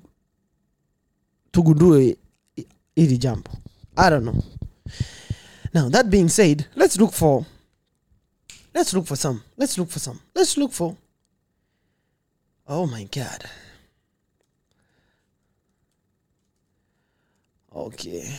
[1.51, 2.17] tugundue
[2.55, 3.51] hi- hili jambo.
[3.95, 4.43] I don't know.
[5.73, 7.45] Now that being said let's look for
[8.73, 10.95] let's look for some let's look for some let's look for
[12.67, 13.43] oh my god.
[17.75, 18.31] Okay.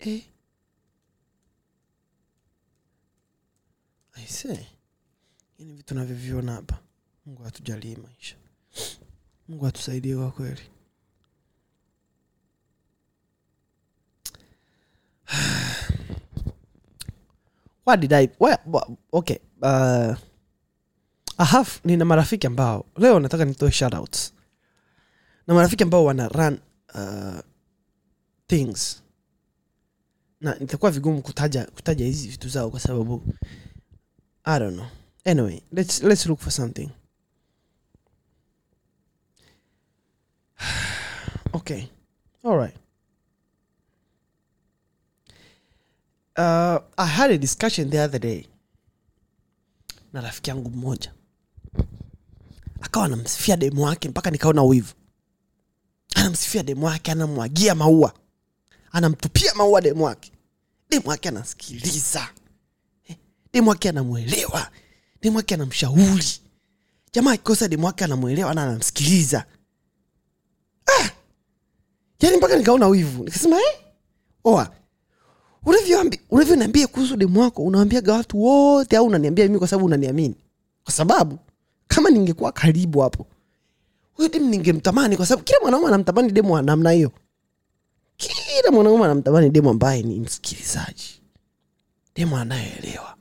[0.00, 0.29] Eh
[5.58, 6.78] yani vitu navyoviona hapa
[7.26, 8.36] mungu atujalie maisha.
[9.48, 10.60] Mungu atusaidie kwa kweli.
[17.86, 18.58] What did I where,
[19.12, 20.14] okay uh,
[21.38, 21.44] I
[21.84, 24.32] nina marafiki ambao leo nataka nitoe shoutouts.
[25.46, 26.58] Na marafiki ambao wana run
[26.94, 27.38] uh,
[28.46, 29.02] things.
[30.40, 33.22] Na itakuwa vigumu kutaja kutaja hizi vitu zao kwa sababu
[34.44, 34.86] I don't know.
[35.24, 36.90] Anyway let's, let's look for something.
[41.54, 41.90] Okay.
[42.44, 42.74] All right.
[46.36, 48.46] Uh, i had a discussion the other day
[50.12, 51.12] na rafiki yangu mmoja.
[52.80, 54.94] Akawa anamsifia demu wake mpaka nikaona wivu.
[56.14, 58.14] Anamsifia demu wake anamwagia maua.
[58.92, 60.32] Anamtupia maua demu wake
[60.90, 62.28] demu wake anasikiliza
[63.52, 64.70] Demu anamwelewa
[65.22, 66.26] demwake anamshauri.
[67.12, 69.44] Jamaa akikosa demwake anamwelewa na anamsikiliza.
[70.86, 71.10] Ah!
[72.20, 73.24] yani mpaka nikaona wivu.
[73.24, 73.80] Nikasema eh?
[74.44, 74.70] oa
[76.30, 80.34] unavyoniambia kuhusu demu wako unawambiaga watu wote au unaniambia mimi kwa sababu unaniamini?
[80.84, 81.38] Kwa sababu
[81.88, 83.26] kama ningekuwa karibu hapo
[84.12, 87.12] huyo demu ningemtamani kwa sababu kila mwanaume anamtamani demu namna hiyo.
[88.16, 91.20] Kila mwanaume anamtamani demu ambaye ni msikilizaji.
[92.14, 93.16] Demu anayeelewa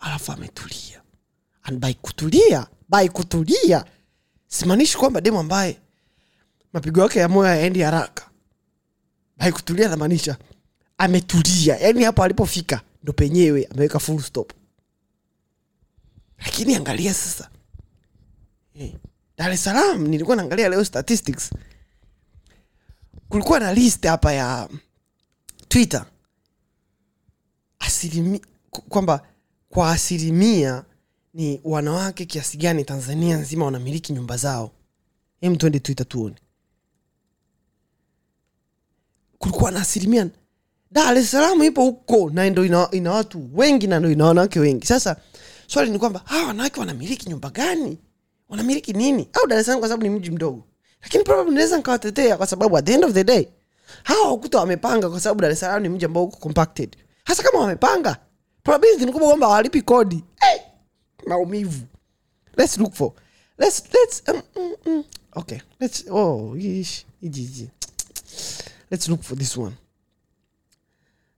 [0.00, 1.02] alafu ametulia.
[1.62, 3.84] And by kutulia by kutulia
[4.46, 5.80] simaanishi kwamba demu ambaye
[6.72, 8.30] mapigo yake ya moyo yaendi haraka.
[9.36, 10.38] By kutulia namaanisha
[10.98, 11.76] ametulia.
[11.76, 14.52] Yaani hapo alipofika ndo penyewe ameweka full stop.
[16.38, 17.50] Lakini angalia sasa.
[18.74, 18.94] Eh,
[19.38, 21.50] dar es salaam nilikuwa naangalia leo statistics.
[23.28, 24.68] Kulikuwa na list hapa ya
[25.68, 26.06] twitter.
[27.78, 28.40] Asilimia
[28.88, 29.26] kwamba
[29.70, 30.84] kwa asilimia
[31.34, 34.70] ni wanawake kiasi gani tanzania nzima wanamiliki nyumba zao?
[35.40, 36.36] Hem twende twitter tuone
[39.38, 40.28] kulikuwa na asilimia
[40.90, 44.60] dar es salaam ipo huko na ndo ina, ina watu wengi na ndo ina wanawake
[44.60, 44.86] wengi.
[44.86, 45.16] Sasa
[45.66, 47.98] swali ni kwamba hawa wanawake wanamiliki nyumba gani?
[48.48, 49.28] Wanamiliki nini?
[49.32, 50.64] Au dar es salaam kwa sababu ni mji mdogo.
[51.02, 53.48] Lakini probably naweza nikawatetea kwa sababu at the end of the day
[54.02, 56.96] hawa wakuta wamepanga kwa sababu dar es salaam ni mji ambao uko compacted.
[57.24, 58.16] Hasa kama wamepanga
[58.62, 60.24] probability kwamba walipi kodi.
[60.36, 60.60] Hey!
[61.26, 61.86] maumivu.
[62.56, 63.12] Let's look for.
[63.58, 65.04] Let's let's um, mm, mm.
[65.36, 67.68] okay let's oh ish, iji,
[68.90, 69.74] let's look for this one.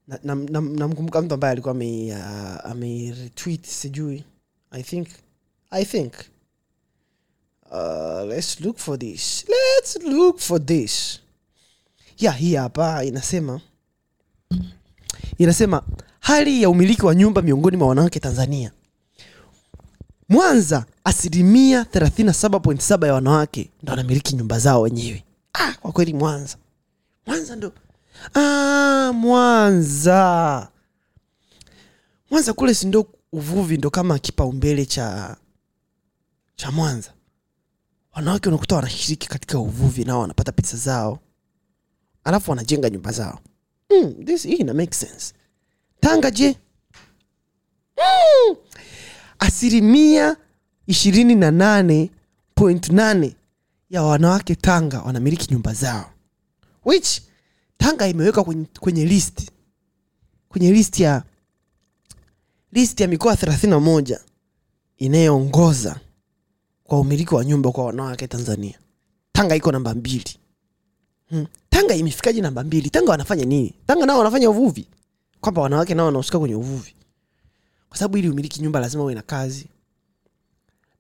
[0.09, 4.25] Namkumbuka na, na, namkumbuka mtu ambaye alikuwa ame uh, ame retweet sijui.
[4.71, 5.09] I think
[5.71, 6.13] i think.
[7.71, 9.45] Uh, let's look for this.
[9.49, 11.21] Let's look for this.
[12.19, 13.61] Ya hii hapa inasema
[15.39, 15.83] inasema
[16.33, 18.73] hali ya umiliki wa nyumba miongoni mwa wanawake tanzania.
[20.29, 25.25] Mwanza asilimia 37.7 ya wanawake ndo wanamiliki nyumba zao wenyewe.
[25.55, 26.57] Ah, kwa kweli mwanza.
[27.27, 27.73] Mwanza ndo
[28.35, 30.69] ah, mwanza.
[32.31, 35.37] Mwanza kule si ndo uvuvi ndo kama kipaumbele cha
[36.57, 37.13] cha mwanza.
[38.15, 41.19] Wanawake unakuta wanashiriki katika uvuvi nao wanapata pesa zao.
[42.25, 43.39] Alafu wanajenga nyumba zao.
[43.91, 45.35] Mm, this hii ina make sense
[46.03, 46.57] tanga je?
[47.97, 48.57] Mm,
[49.39, 50.37] asilimia
[50.87, 52.11] ishirini na nane
[52.55, 53.37] point nane
[53.91, 56.11] ya wanawake tanga wanamiliki nyumba zao.
[56.85, 57.21] Which
[57.79, 59.51] tanga imewekwa kwenye, kwenye list.
[60.49, 61.23] Kwenye list ya
[62.73, 64.19] list ya mikoa 31
[64.97, 66.01] inayoongoza
[66.85, 68.79] kwa umiliki wa nyumba kwa wanawake tanzania.
[69.33, 70.39] Tanga iko namba mbili.
[71.29, 71.47] Hmm.
[71.71, 72.91] tanga imefikaje namba mbili?
[72.91, 73.75] Tanga wanafanya nini?
[73.87, 74.87] Tanga nao wanafanya uvuvi
[75.43, 76.95] kwamba wanawake nao wanahusika kwenye uvuvi.
[77.89, 79.67] Kwa sababu ili umiliki nyumba lazima uwe na kazi.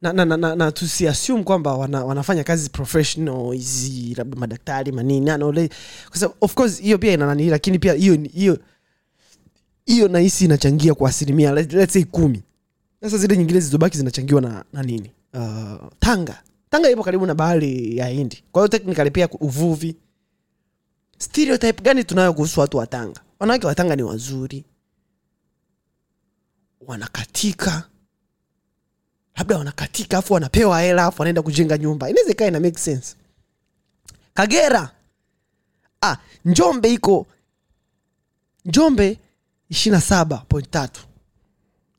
[0.02, 2.68] Na, na, na, na, na tusiasum kwamba wana, wanafanya kazi
[3.52, 5.31] hizi labda madaktari manini
[6.40, 8.59] of course hiyo pia ina nani lakini pia hiyo
[9.87, 12.42] hiyo nahisi inachangia kwa asilimia let- let's say kumi.
[13.02, 15.11] Sasa zile nyingine zilizobaki zinachangiwa na, na nini?
[15.35, 16.42] Uh, tanga.
[16.70, 18.42] Tanga ipo karibu na bahari ya hindi.
[18.52, 19.96] Kwa hiyo technically pia uvuvi
[21.18, 23.20] stereotype gani tunayo kuhusu watu wa tanga?
[23.38, 24.64] Wanawake wa tanga ni wazuri.
[26.87, 27.83] Wanakatika.
[29.37, 32.11] Labda wanakatika afu wanapewa hela afu wanaenda kujenga nyumba.
[32.11, 33.16] Inaweza ikawa ina make sense.
[34.35, 34.90] Kagera.
[36.03, 37.27] Ah, njombe iko
[38.64, 39.18] njombe
[39.68, 41.01] ishirina saba point tatu.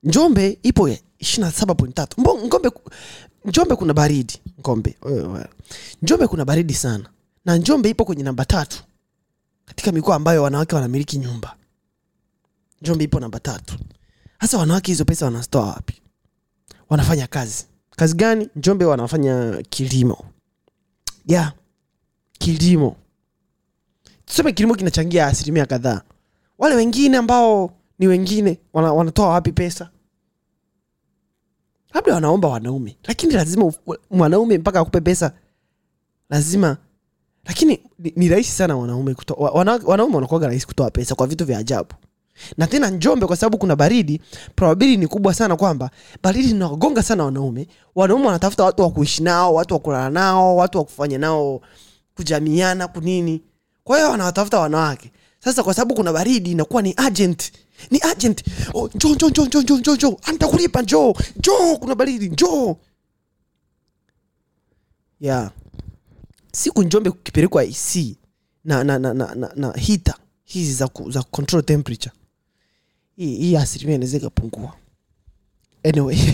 [0.04, 2.21] Njombe ipo ishirina saba point tatu.
[2.21, 2.69] Mbo- ngombe
[3.45, 4.97] njombe kuna baridi ngombe.
[6.02, 7.10] Njombe kuna baridi sana.
[7.45, 8.84] Na njombe ipo kwenye namba tatu
[9.65, 11.56] katika mikoa ambayo wanawake wanamiliki nyumba.
[12.82, 13.76] Njombe ipo namba tatu.
[14.41, 16.02] Sasa wanawake hizo pesa wanazitoa wapi?
[16.89, 17.65] Wanafanya kazi.
[17.89, 18.49] Kazi gani?
[18.56, 20.26] Njombe wanafanya kilimo.
[21.26, 21.54] Ya yeah.
[22.32, 22.95] kilimo.
[24.26, 26.02] Tuseme kilimo kinachangia asilimia kadhaa.
[26.58, 29.89] Wale wengine ambao ni wengine wana, wanatoa wapi pesa?
[31.93, 33.73] Labda wanaomba wanaume lakini lazima
[34.12, 35.34] mwanaume mpaka akupe pesa
[36.30, 36.78] lazima
[37.45, 41.27] lakini ni, ni rahisi sana wanaume kuto, wa- wana, wanaume wanakuaga rahisi kutoa pesa kwa
[41.27, 41.89] vitu vya ajabu.
[42.58, 44.21] Na tena njombe kwa sababu kuna baridi
[44.56, 45.89] probability ni kubwa sana kwamba
[46.23, 47.67] baridi inawagonga sana wanaume.
[47.95, 51.62] Wanaume wanatafuta watu wa kuishi nao watu wa nao watu wa nao
[52.15, 53.41] kujamiana kunini.
[53.84, 55.12] Kwa hiyo wanawatafuta wanawake.
[55.39, 57.51] Sasa kwa sababu kuna baridi inakuwa ni agent
[57.91, 59.95] ni agent oh, njo njo njo njo njo njo
[60.82, 61.13] njoo.
[61.38, 61.77] Njoo.
[61.79, 62.77] Kuna baridi njo
[65.19, 65.51] yeah
[66.56, 67.96] siku njombe kipelekwa ac
[68.66, 72.16] na na na na, na, na hita hizi za, ku, za control temperature.
[73.16, 74.74] Hii hii asilimia inaweza ikapungua.
[75.84, 76.18] Anyway.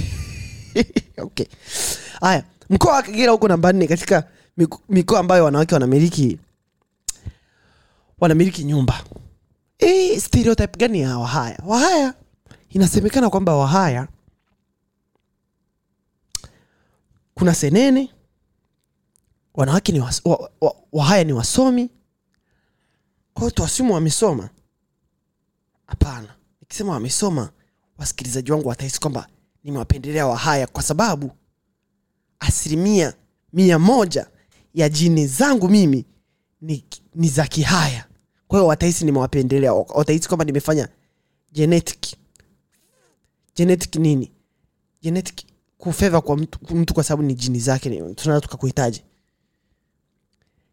[1.18, 1.46] Okay.
[2.22, 4.24] Haya mkoa wa kagera huko namba nne katika
[4.90, 6.40] mikoa ambayo wanawake wanamiliki
[8.20, 9.04] wanamiliki nyumba.
[9.80, 11.60] E, stereotype gani ya wahaya?
[11.66, 12.14] Wahaya
[12.70, 14.08] inasemekana kwamba wahaya
[17.34, 18.10] kuna senene
[19.60, 20.04] wanawake ni
[20.92, 21.90] wahaya ni wasomi?
[23.34, 24.50] Kwa hiyo tuwasimu wamesoma?
[25.86, 26.36] Hapana.
[26.62, 27.50] Nikisema wamesoma
[27.98, 29.28] wasikilizaji wangu watahisi kwamba
[29.64, 31.32] nimewapendelea wahaya kwa sababu
[32.40, 33.14] asilimia
[33.54, 34.28] mia moja
[34.74, 36.06] ya jini zangu mimi
[36.62, 38.06] ni, ni za kihaya.
[38.48, 40.88] Kwa hiyo watahisi nimewapendelea watahisi kwamba nimefanya
[41.52, 42.16] genetic.
[43.56, 44.32] Genetic nini?
[45.02, 45.46] Genetic
[45.78, 49.04] kufeva kwa mtu, mtu kwa sababu ni jini zake tunaweza tukakuhitaji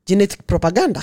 [0.06, 1.02] genetic propaganda.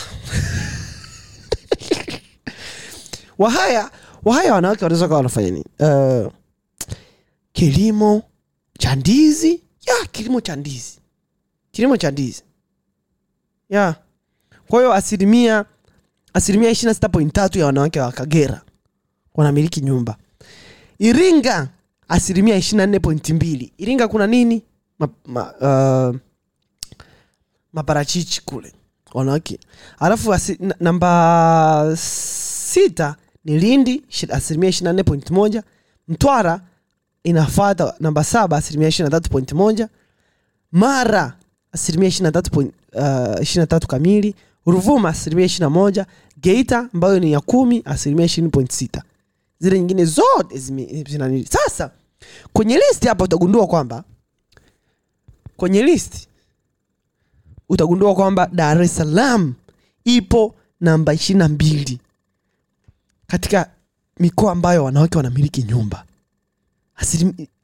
[3.37, 3.91] Wahaya
[4.23, 5.65] wahaya wanawake wanaweza kawa wanafanya nini?
[5.79, 6.31] Uh,
[7.53, 8.23] kilimo
[8.79, 9.61] cha ndizi.
[9.87, 10.99] Ya kilimo cha ndizi.
[11.71, 12.43] Kilimo cha ndizi.
[13.69, 13.95] Ya.
[14.67, 15.65] Kwa hiyo asilimia
[16.33, 18.61] asilimia ishiri na sita point tatu ya wanawake wa kagera
[19.35, 20.17] wanamiliki nyumba.
[20.99, 21.69] Iringa
[22.07, 23.73] asilimia ishiri na nne pointi mbili.
[23.77, 24.63] Iringa kuna nini?
[24.99, 25.53] Ma, ma,
[26.09, 26.15] uh,
[27.73, 28.73] maparachichi kule
[29.13, 29.59] wanawake.
[29.99, 35.63] Alafu asi, namba sita ni lindi asilimia ishiri na nne pointi moja.
[36.07, 36.61] Mtwara
[37.23, 39.89] inafata namba saba asilimia ishiri na tatu point moja.
[40.71, 41.33] Mara
[41.71, 44.35] asilimia ishiri na tatu point- uh, tatu kamili.
[44.65, 46.05] Ruvuma asilimia ishiri na moja.
[46.41, 49.03] Geita ambayo ni ya kumi asilimia ishirini point sita.
[49.59, 50.57] Zile nyingine zote
[51.09, 51.91] zinanili sasa
[52.53, 54.03] kwenye listi hapa utagundua kwamba
[55.57, 56.27] kwenye listi
[57.69, 59.53] utagundua kwamba dar es salaam
[60.03, 61.99] ipo namba ishiri na mbili
[63.27, 63.71] katika
[64.19, 66.05] mikoa ambayo wanawake wanamiliki nyumba.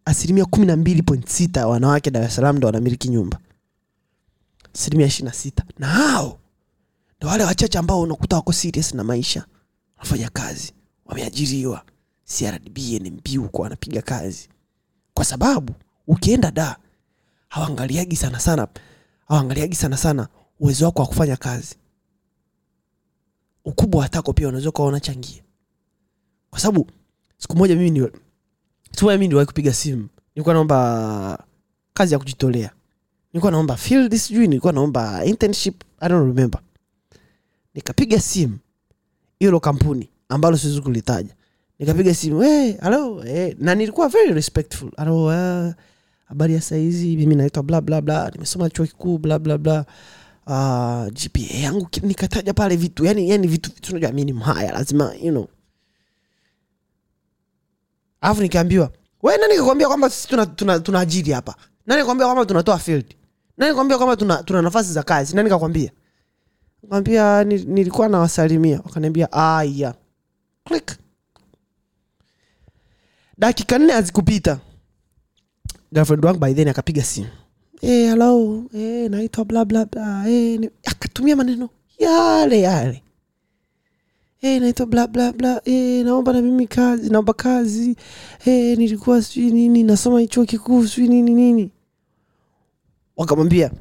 [0.06, 3.40] Asilimia kumi na mbili point sita wanawake dar es salaam ndo wanamiliki nyumba.
[4.76, 5.64] Asilimia ishirini na sita.
[5.80, 6.40] Na hao
[7.20, 9.46] ndo wale wachache ambao unakuta wako serious na maisha.
[9.98, 10.74] Wanafanya kazi
[11.06, 11.84] wameajiriwa.
[12.38, 14.50] Crdb nmb huko wanapiga kazi.
[15.14, 15.74] Kwa sababu
[16.08, 16.78] ukienda da
[17.50, 18.68] hawaangaliagi sana sana
[19.30, 20.28] hawaangaliagi sana sana
[20.60, 21.76] uwezo wako wa kufanya kazi.
[23.66, 25.44] Ukubwa watako pia unaweza ukawa unachangia
[26.50, 26.88] kwa sababu
[27.38, 28.10] siku moja mimi
[29.18, 30.08] niliwahi kupiga simu.
[30.36, 31.44] Nilikuwa naomba
[31.94, 32.72] kazi ya kujitolea.
[33.34, 36.62] Nilikuwa naomba field sijui nilikuwa naomba internship i don't remember.
[37.74, 38.58] Nikapiga simu
[39.40, 41.36] hilo kampuni ambalo siwezi kulitaja.
[41.80, 43.54] Nikapiga simu hey, hello, hey.
[43.60, 44.92] na nilikuwa very respectful.
[44.98, 45.74] Hello, uh,
[46.30, 49.86] habari ya saizi mimi naitwa bla nimesoma chuo kikuu bla bla bla.
[50.48, 55.14] Uh, gpa yangu nikataja pale vitu yani, yani vitu vitu unajua mi ni mhaya lazima
[55.22, 55.48] you know.
[58.22, 58.92] Alafu nikaambiwa
[59.24, 61.56] we nani kakwambia kwamba sisi tuna, ajiri hapa?
[61.86, 63.16] Nani kakwambia kwamba tunatoa field?
[63.58, 65.36] Nani kakwambia kwamba tuna, tuna nafasi za kazi?
[65.36, 65.92] Nani kakwambia?
[66.90, 68.82] Kwambia nilikuwa nawasalimia.
[68.86, 69.94] Wakaniambia aya.
[70.66, 70.98] Click.
[73.38, 74.60] Dakika nne hazikupita
[75.92, 77.28] girlfriend wangu by then akapiga simu.
[77.82, 83.04] Hey, hello hey, naitwa bla bla bla hey, akatumia maneno yale yale.
[84.38, 87.96] Hey, naitwa bla bla bla hey, naomba na mimi kazi naomba kazi.
[88.40, 91.72] Hey, nilikuwa sijui nini nasoma chuo kikuu sijui nini nini.
[93.18, 93.72] Wakamwambia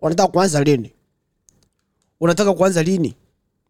[0.00, 0.92] wanataka kuanza lini?
[2.20, 3.14] Unataka kuanza lini?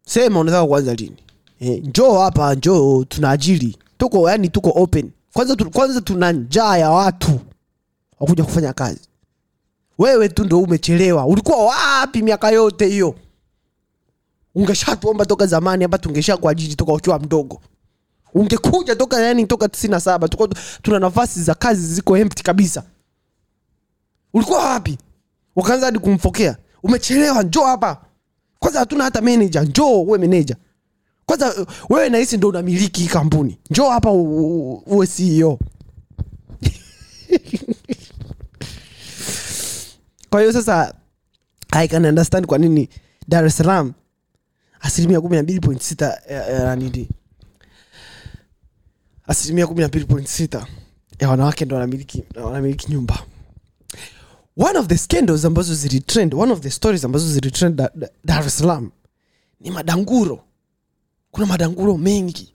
[0.05, 1.17] Sema unataka kuanza lini.
[1.59, 3.77] E, njoo hapa njoo tunaajiri.
[3.97, 7.39] Tuko yani tuko open kwanza, tu, kwanza tuna njaa ya watu
[8.19, 9.01] wakuja kufanya kazi.
[9.97, 11.25] Wewe tu ndo umechelewa.
[11.25, 13.15] Ulikuwa wapi miaka yote hiyo?
[14.55, 17.61] Ungeshatuomba toka zamani hapa tungesha kuajiri toka ukiwa mdogo.
[18.33, 20.47] Ungekuja toka yani toka tisini na saba tuko
[20.81, 22.83] tuna nafasi za kazi ziko empty kabisa.
[24.33, 24.97] Ulikuwa wapi?
[25.55, 26.57] Wakaanza hadi kumfokea.
[26.83, 28.01] Umechelewa njoo hapa.
[28.59, 30.57] Kwanza hatuna hata manager njoo uwe manager
[31.25, 33.57] kwanza wewe nahisi ndo unamiliki hii kampuni.
[33.69, 35.59] Njoo hapa uwe ceo
[40.29, 40.93] kwa hiyo sasa
[41.71, 42.89] i can understand kwa nini
[43.27, 43.93] dar es salaam
[44.79, 46.77] asilimia kumi na mbili point sita ya- ya
[49.27, 50.67] asilimia kumi na mbili point sita
[51.19, 53.23] ya wanawake ndo wanamiliki wanamiliki nyumba.
[54.57, 58.47] One of the scandals ambazo zilitrend one of the stories ambazo zilitrend Da- Da- dar
[58.47, 58.91] es salaam
[59.59, 60.43] ni madanguro
[61.35, 62.53] kuna madanguro mengi.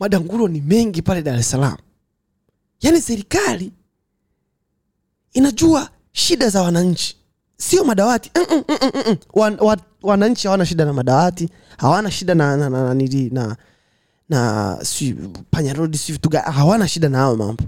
[0.00, 1.76] Madanguro ni mengi pale dar es salaam.
[2.80, 3.72] Yaani serikali
[5.32, 7.16] inajua shida za wananchi.
[7.56, 8.30] Sio madawati.
[8.36, 9.16] Mm -mm, mm.
[9.32, 11.48] Wan, wananchi hawana shida na madawati
[11.78, 13.56] hawana shida na na, na, na, na, na,
[14.28, 15.12] na si
[15.50, 17.64] panyarodi si vitu hawana shida na hayo mambo.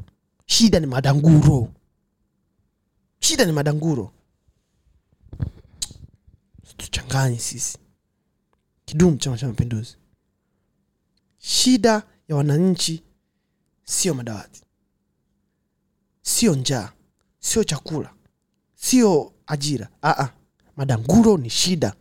[0.47, 1.69] Shida ni madanguro
[3.21, 4.13] shida ni madanguro
[6.77, 7.79] tuchanganye sisi
[8.95, 9.97] kidumu chama cha mapinduzi.
[11.39, 13.03] Shida ya wananchi
[13.85, 14.61] sio madawati
[16.23, 16.93] sio njaa
[17.41, 18.11] sio chakula
[18.75, 19.89] sio ajira.
[20.03, 20.29] Aa,
[20.77, 21.95] madanguro ni shida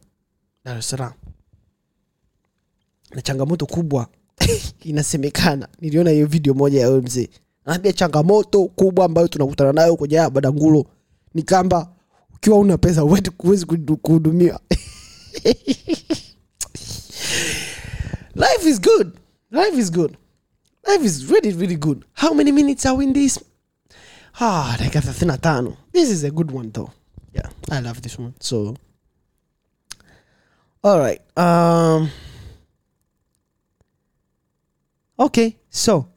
[0.65, 1.13] dar es salaam.
[3.11, 4.07] Na changamoto kubwa
[4.83, 7.29] inasemekana niliona hiyo video moja ya mzee.
[7.65, 10.85] Anaambia changamoto kubwa ambayo tunakutana nayo kwenye haya madanguro
[11.33, 11.93] ni kamba
[12.35, 14.59] ukiwa una pesa huwezi- kuhudumiwa
[18.35, 19.17] life is good.
[19.51, 20.17] Life is good.
[20.87, 22.05] Life is really really good.
[22.13, 23.39] How many minutes are we in this?
[24.39, 25.77] Ah thelathini na tano.
[25.91, 26.91] This is a good one though.
[27.33, 28.33] Yeah i love this one.
[28.39, 28.75] So
[30.83, 32.09] all right um
[35.17, 36.07] okay so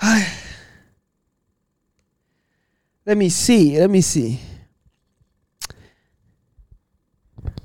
[3.06, 4.38] let me see let me see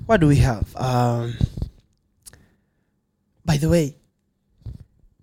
[0.08, 0.66] what do we have?
[0.74, 1.34] Um
[3.44, 3.94] by the way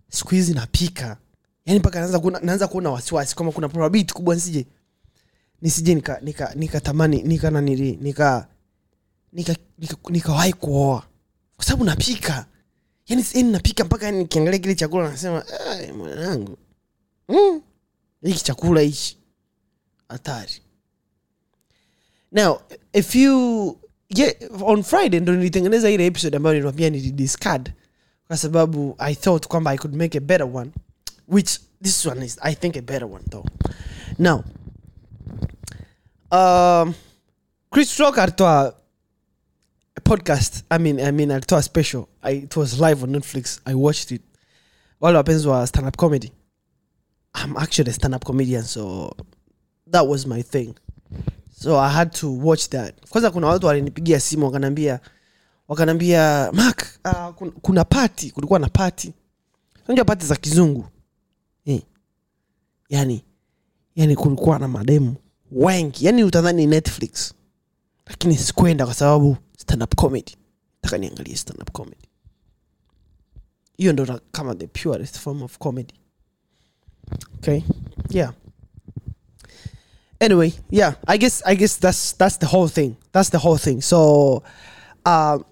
[0.10, 1.18] siku hizi napika.
[1.66, 2.00] Yani mpaka
[2.42, 4.66] naanza kuona, wasiwasi kama kuna probability kubwa nisije.
[5.62, 8.48] Nisije nika nika nikatamani nika nanili nika
[9.34, 11.04] nika nika nikawahi kuoa.
[11.56, 12.46] Kwa sababu napika.
[13.08, 16.58] Yani yani napika mpaka yani nikiangalia kile chakula nasema "Ai, mwanangu.
[17.30, 17.62] Mm,
[18.44, 19.18] chakula hichi.
[20.10, 20.62] Hatari.
[22.32, 22.62] Now
[22.94, 23.78] if you
[24.16, 27.72] yeah, on friday ndo nilitengeneza ile episode ambayo niliwambia nilidiscard
[28.28, 30.72] kwa sababu i thought kwamba i could make a better one
[31.28, 33.46] which this one is i think a better one though.
[34.20, 34.44] Now
[36.32, 36.94] um,
[37.72, 38.76] chris rock alitoa
[39.96, 42.06] a podcast i mean i mean alitoa special.
[42.22, 43.60] I, it was live on netflix.
[43.66, 44.22] I watched it.
[45.02, 46.32] Wale wapenzi wa stand up comedy.
[47.44, 49.16] I'm actually a stand up comedian so
[49.92, 50.76] that was my thing
[51.64, 53.10] so i had to watch that.
[53.10, 55.00] Kwanza kuna watu walinipigia simu wakanambia
[55.68, 59.14] wakanambia mak uh, kuna, kuna pati kulikuwa na pati
[59.88, 60.86] najua pati za kizungu?
[61.66, 61.82] Eh.
[62.90, 63.24] yani
[63.96, 65.16] yani kulikuwa na mademu
[65.52, 66.06] wengi.
[66.06, 67.34] Yani utadhani netflix.
[68.08, 70.36] Lakini sikwenda kwa sababu stand up comedy.
[70.82, 72.08] Taka niangalie stand up comedy.
[73.78, 75.94] Hiyo ndo kama the purest form of comedy.
[77.38, 77.62] Okay?
[78.10, 78.34] Yeah
[80.24, 82.96] anyway yeah i guess i guess that's that's the whole thing.
[83.12, 83.82] That's the whole thing.
[83.82, 84.44] So
[85.06, 85.46] um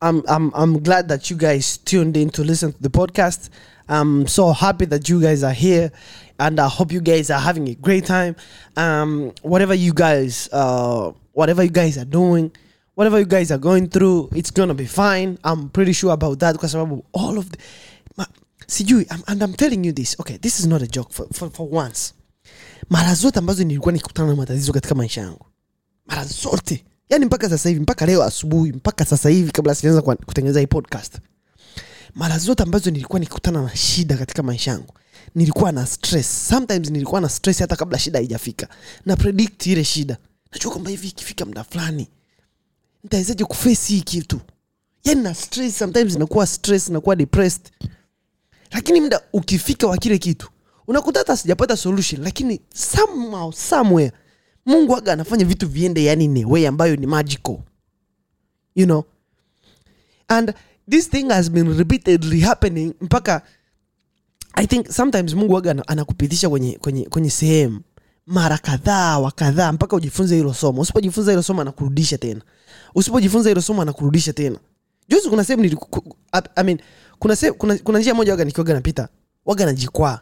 [0.00, 3.50] i'm i'm i'm glad that you guys tuned in to listen to the podcast.
[3.88, 5.92] I'm so happy that you guys are here
[6.38, 8.36] and i hope you guys are having a great time.
[8.76, 12.50] Um whatever you guys uh whatever you guys are doing
[12.94, 15.38] whatever you guys are going through it's gonna be fine.
[15.44, 17.58] I'm pretty sure about that because all of the
[18.16, 18.24] ma,
[18.66, 21.50] sijui I'm, and i'm telling you this okay this is not a joke for, for,
[21.50, 22.15] for once
[22.90, 25.46] mara zote ambazo nilikuwa nikikutana na matatizo katika maisha yangu.
[26.06, 26.84] Mara zote.
[27.10, 31.18] Yani mpaka sasa hivi mpaka leo asubuhi mpaka sasa hivi kabla sijaanza kutengeneza hii podcast.
[32.14, 34.94] Mara zote ambazo nilikuwa nikikutana na shida katika maisha yangu
[35.34, 36.48] nilikuwa na stress.
[36.48, 38.68] Sometimes nilikuwa na stress hata kabla shida haijafika.
[39.06, 40.16] Na predict ile shida.
[40.52, 42.08] Najua kwamba hivi ikifika muda fulani
[43.04, 44.40] nitawezaje kufesi hii kitu?
[45.04, 47.70] Yani na stress sometimes inakuwa stress inakuwa depressed.
[48.72, 50.50] Lakini muda ukifika wa kile kitu
[50.86, 54.12] unakuta hata sijapata solution lakini somehow somewhere
[54.66, 57.58] mungu aga anafanya vitu viende yani ni way ambayo ni magical.
[58.74, 59.04] You know?
[60.28, 60.52] And
[60.90, 63.42] this thing has been repeatedly happening mpaka
[64.52, 67.80] i think sometimes mungu aga anakupitisha kwenye, kwenye, kwenye sehemu.
[68.26, 70.80] Mara kadhaa wa kadhaa mpaka ujifunze hilo somo.
[70.82, 72.40] Usipojifunza hilo somo anakurudisha tena.
[72.94, 74.58] Usipojifunza hilo somo anakurudisha tena.
[75.08, 75.64] Juzi kuna sehemu
[76.56, 76.78] I mean,
[77.18, 79.08] kuna, kuna, kuna njia moja waga nikiwaga napita
[79.44, 80.10] waga najikwaa.
[80.10, 80.20] Na-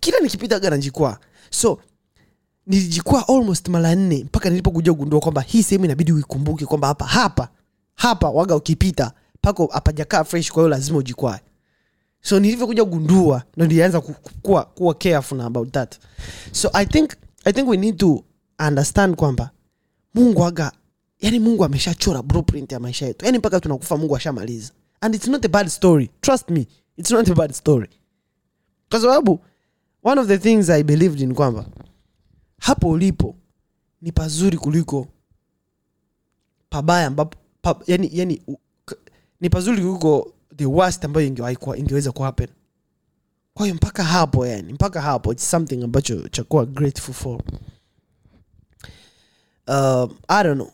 [0.00, 1.18] kila nikipita waga najikwaa
[1.50, 1.78] so
[2.66, 7.48] nilijikwaa almost mara nne mpaka nilipokuja kugundua kwamba hii sehemu inabidi uikumbuke kwamba hapa hapa
[7.94, 11.40] hapa waga ukipita pako hapajakaa fresh kwa hiyo lazima ujikwae.
[12.22, 15.98] So nilivyokuja kugundua ndo nilianza ku- ku- kuwa, kuwa careful na about that.
[16.52, 17.12] So i think
[17.44, 18.24] i think we need to
[18.68, 19.50] understand kwamba
[20.14, 20.72] mungu aga
[21.20, 23.24] yani mungu ameshachora blueprint ya maisha yetu.
[23.24, 24.72] Yani mpaka tunakufa mungu ashamaliza.
[25.00, 26.10] And it's not a bad story.
[26.20, 27.88] Trust me it's not a bad story.
[28.90, 29.40] Kwa sababu
[30.02, 31.66] one of the things i believed in kwamba
[32.58, 33.36] hapo ulipo
[34.02, 35.08] ni pazuri kuliko
[36.70, 38.42] pabaya ambapo pa, yani, yani,
[39.40, 41.26] ni pazuri kuliko the worst ambayo
[41.76, 42.48] ingeweza kuhappen
[43.54, 47.40] kwa hiyo mpaka hapo yani mpaka hapo it's something ambacho chakuwa grateful for.
[49.68, 50.70] Uh, i don't know.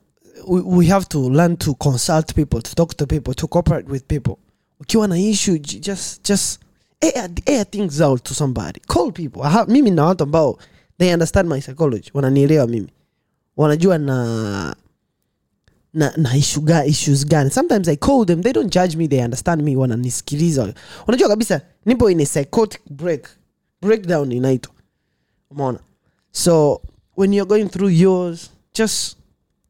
[0.47, 4.05] We, we have to learn to consult people to talk to people to cooperate with
[4.07, 4.37] people.
[4.81, 6.61] Ukiwa na issue just just
[7.01, 8.81] air, things out to somebody.
[8.87, 9.43] Call people.
[9.43, 10.59] Have, mimi na watu ambao
[10.99, 12.11] they understand my psychology.
[12.15, 12.93] Wananielewa mimi.
[13.57, 14.77] Wanajua na
[15.95, 17.51] na, na issue issues gani.
[17.51, 20.75] Sometimes i call them they don't judge me they understand me wananisikiliza.
[21.07, 23.29] Unajua kabisa nipo in a psychotic break
[23.83, 24.73] breakdown inaitwa.
[25.51, 25.79] Umeona?
[26.33, 26.83] So
[27.17, 29.17] when you're going through yours just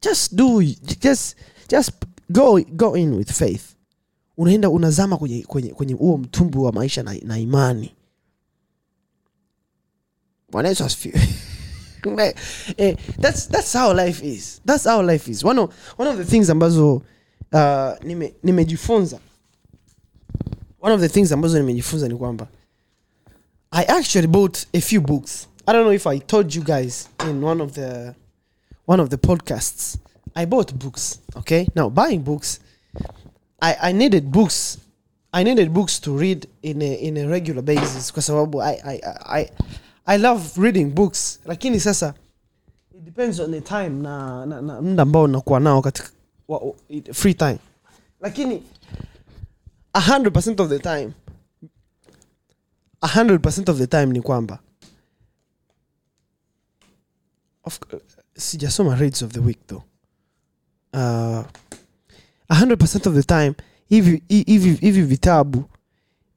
[0.01, 0.61] just do
[1.01, 1.35] just
[1.69, 1.91] just
[2.29, 3.76] go go in with faith
[4.37, 7.93] unaenda unazama kwenye kwenye kwenye huo mtumbu wa maisha na, na imani.
[10.51, 11.21] Bwana asifiwe.
[12.77, 14.61] Eh, that's, that's how life is.
[14.65, 15.43] That's how life is.
[15.43, 17.01] One of, one of the things ambazo uh,
[18.03, 19.19] nime- nimejifunza
[20.81, 22.47] one of the things ambazo nimejifunza ni kwamba
[23.71, 25.47] i actually bought a few books.
[25.65, 28.13] I don't know if i told you guys in one of the
[28.87, 29.97] one of the podcasts.
[30.35, 31.67] I bought books okay?
[31.75, 32.59] Now buying books
[33.61, 34.77] i, I needed books.
[35.33, 39.01] I needed books to read in a, in a regular basis kwa sababu I, I,
[39.25, 39.49] I,
[40.05, 41.39] i love reading books.
[41.45, 42.13] Lakini sasa
[42.97, 46.09] it depends on the time na, na, na muda ambao nakuwa nao katika
[47.13, 47.57] free time.
[48.21, 48.63] Lakini
[49.93, 51.11] 100% of the time
[53.01, 54.59] 100% of the time ni kwamba
[57.63, 57.79] of,
[58.37, 59.83] sijasoma reads of the week though.
[60.93, 61.43] Uh,
[62.49, 63.53] 100% of the time
[63.89, 65.63] hivi hivi hivi vitabu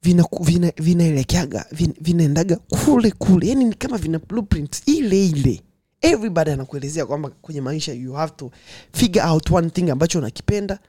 [0.03, 3.47] vina- vinaelekeaga vina vinaendaga kule kule.
[3.47, 5.61] Yani ni kama vina blueprint ile ile.
[6.01, 8.51] Everybody anakuelezea kwamba kwenye maisha you have to
[8.93, 10.79] figure out one thing ambacho unakipenda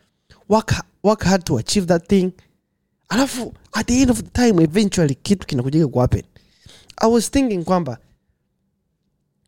[0.49, 2.31] work, work hard to achieve that thing.
[3.09, 6.23] Alafu at the end of the time eventually kitu kinakujaga kuhappen
[6.97, 7.99] i was thinking kwamba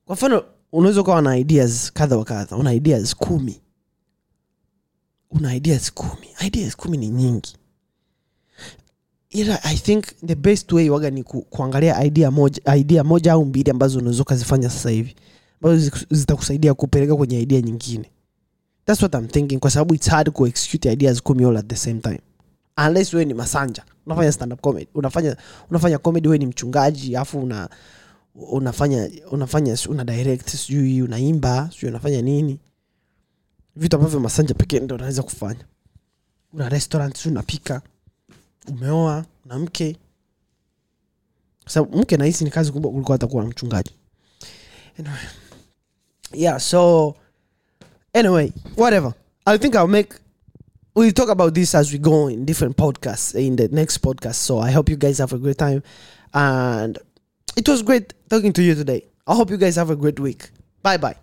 [0.05, 3.61] kwa mfano unaweza ukawa na ideas kadha wa kadha una ideas kumi
[5.35, 6.27] una ideas kumi.
[6.47, 7.57] Ideas kumi ni nyingi.
[9.31, 13.45] Ila i think the best way waga ni ku, kuangalia idea moja, idea moja au
[13.45, 15.15] mbili ambazo unaweza ukazifanya sasa hivi.
[15.63, 18.11] Ambazo zitakusaidia kupeleka kwenye idea nyingine.
[18.87, 22.01] Thats what i'm thinking kwa sababu its hard kuexecute ideas kumi all at the same
[22.01, 22.21] time.
[22.87, 23.85] Unless wewe ni masanja.
[24.07, 24.89] Unafanya stand comedy.
[24.95, 25.37] Unafanya
[25.71, 27.69] unafanya comedy wewe ni mchungaji afu una
[28.35, 32.59] unafanya unafanya una direct sijui unaimba sijui unafanya nini
[33.77, 35.65] vitu ambavyo masanja pekee ndo unaweza kufanya.
[36.53, 37.83] Una restaurant sijui unapika
[38.69, 39.97] umeoa una mke.
[41.67, 43.91] Sababu mke nahisi ni kazi kubwa kuliko hata kuwa mchungaji.
[44.99, 45.19] Anyway.
[46.33, 47.15] yeah so
[48.13, 49.13] anyway whatever.
[49.47, 50.15] I think i'll make
[50.95, 54.35] we'll talk about this as we go in different podcasts in the next podcast.
[54.35, 55.83] So i hope you guys have a great time.
[56.33, 56.99] And
[57.57, 59.05] it was great talking to you today.
[59.27, 60.51] I hope you guys have a great week.
[60.83, 61.17] Bye bye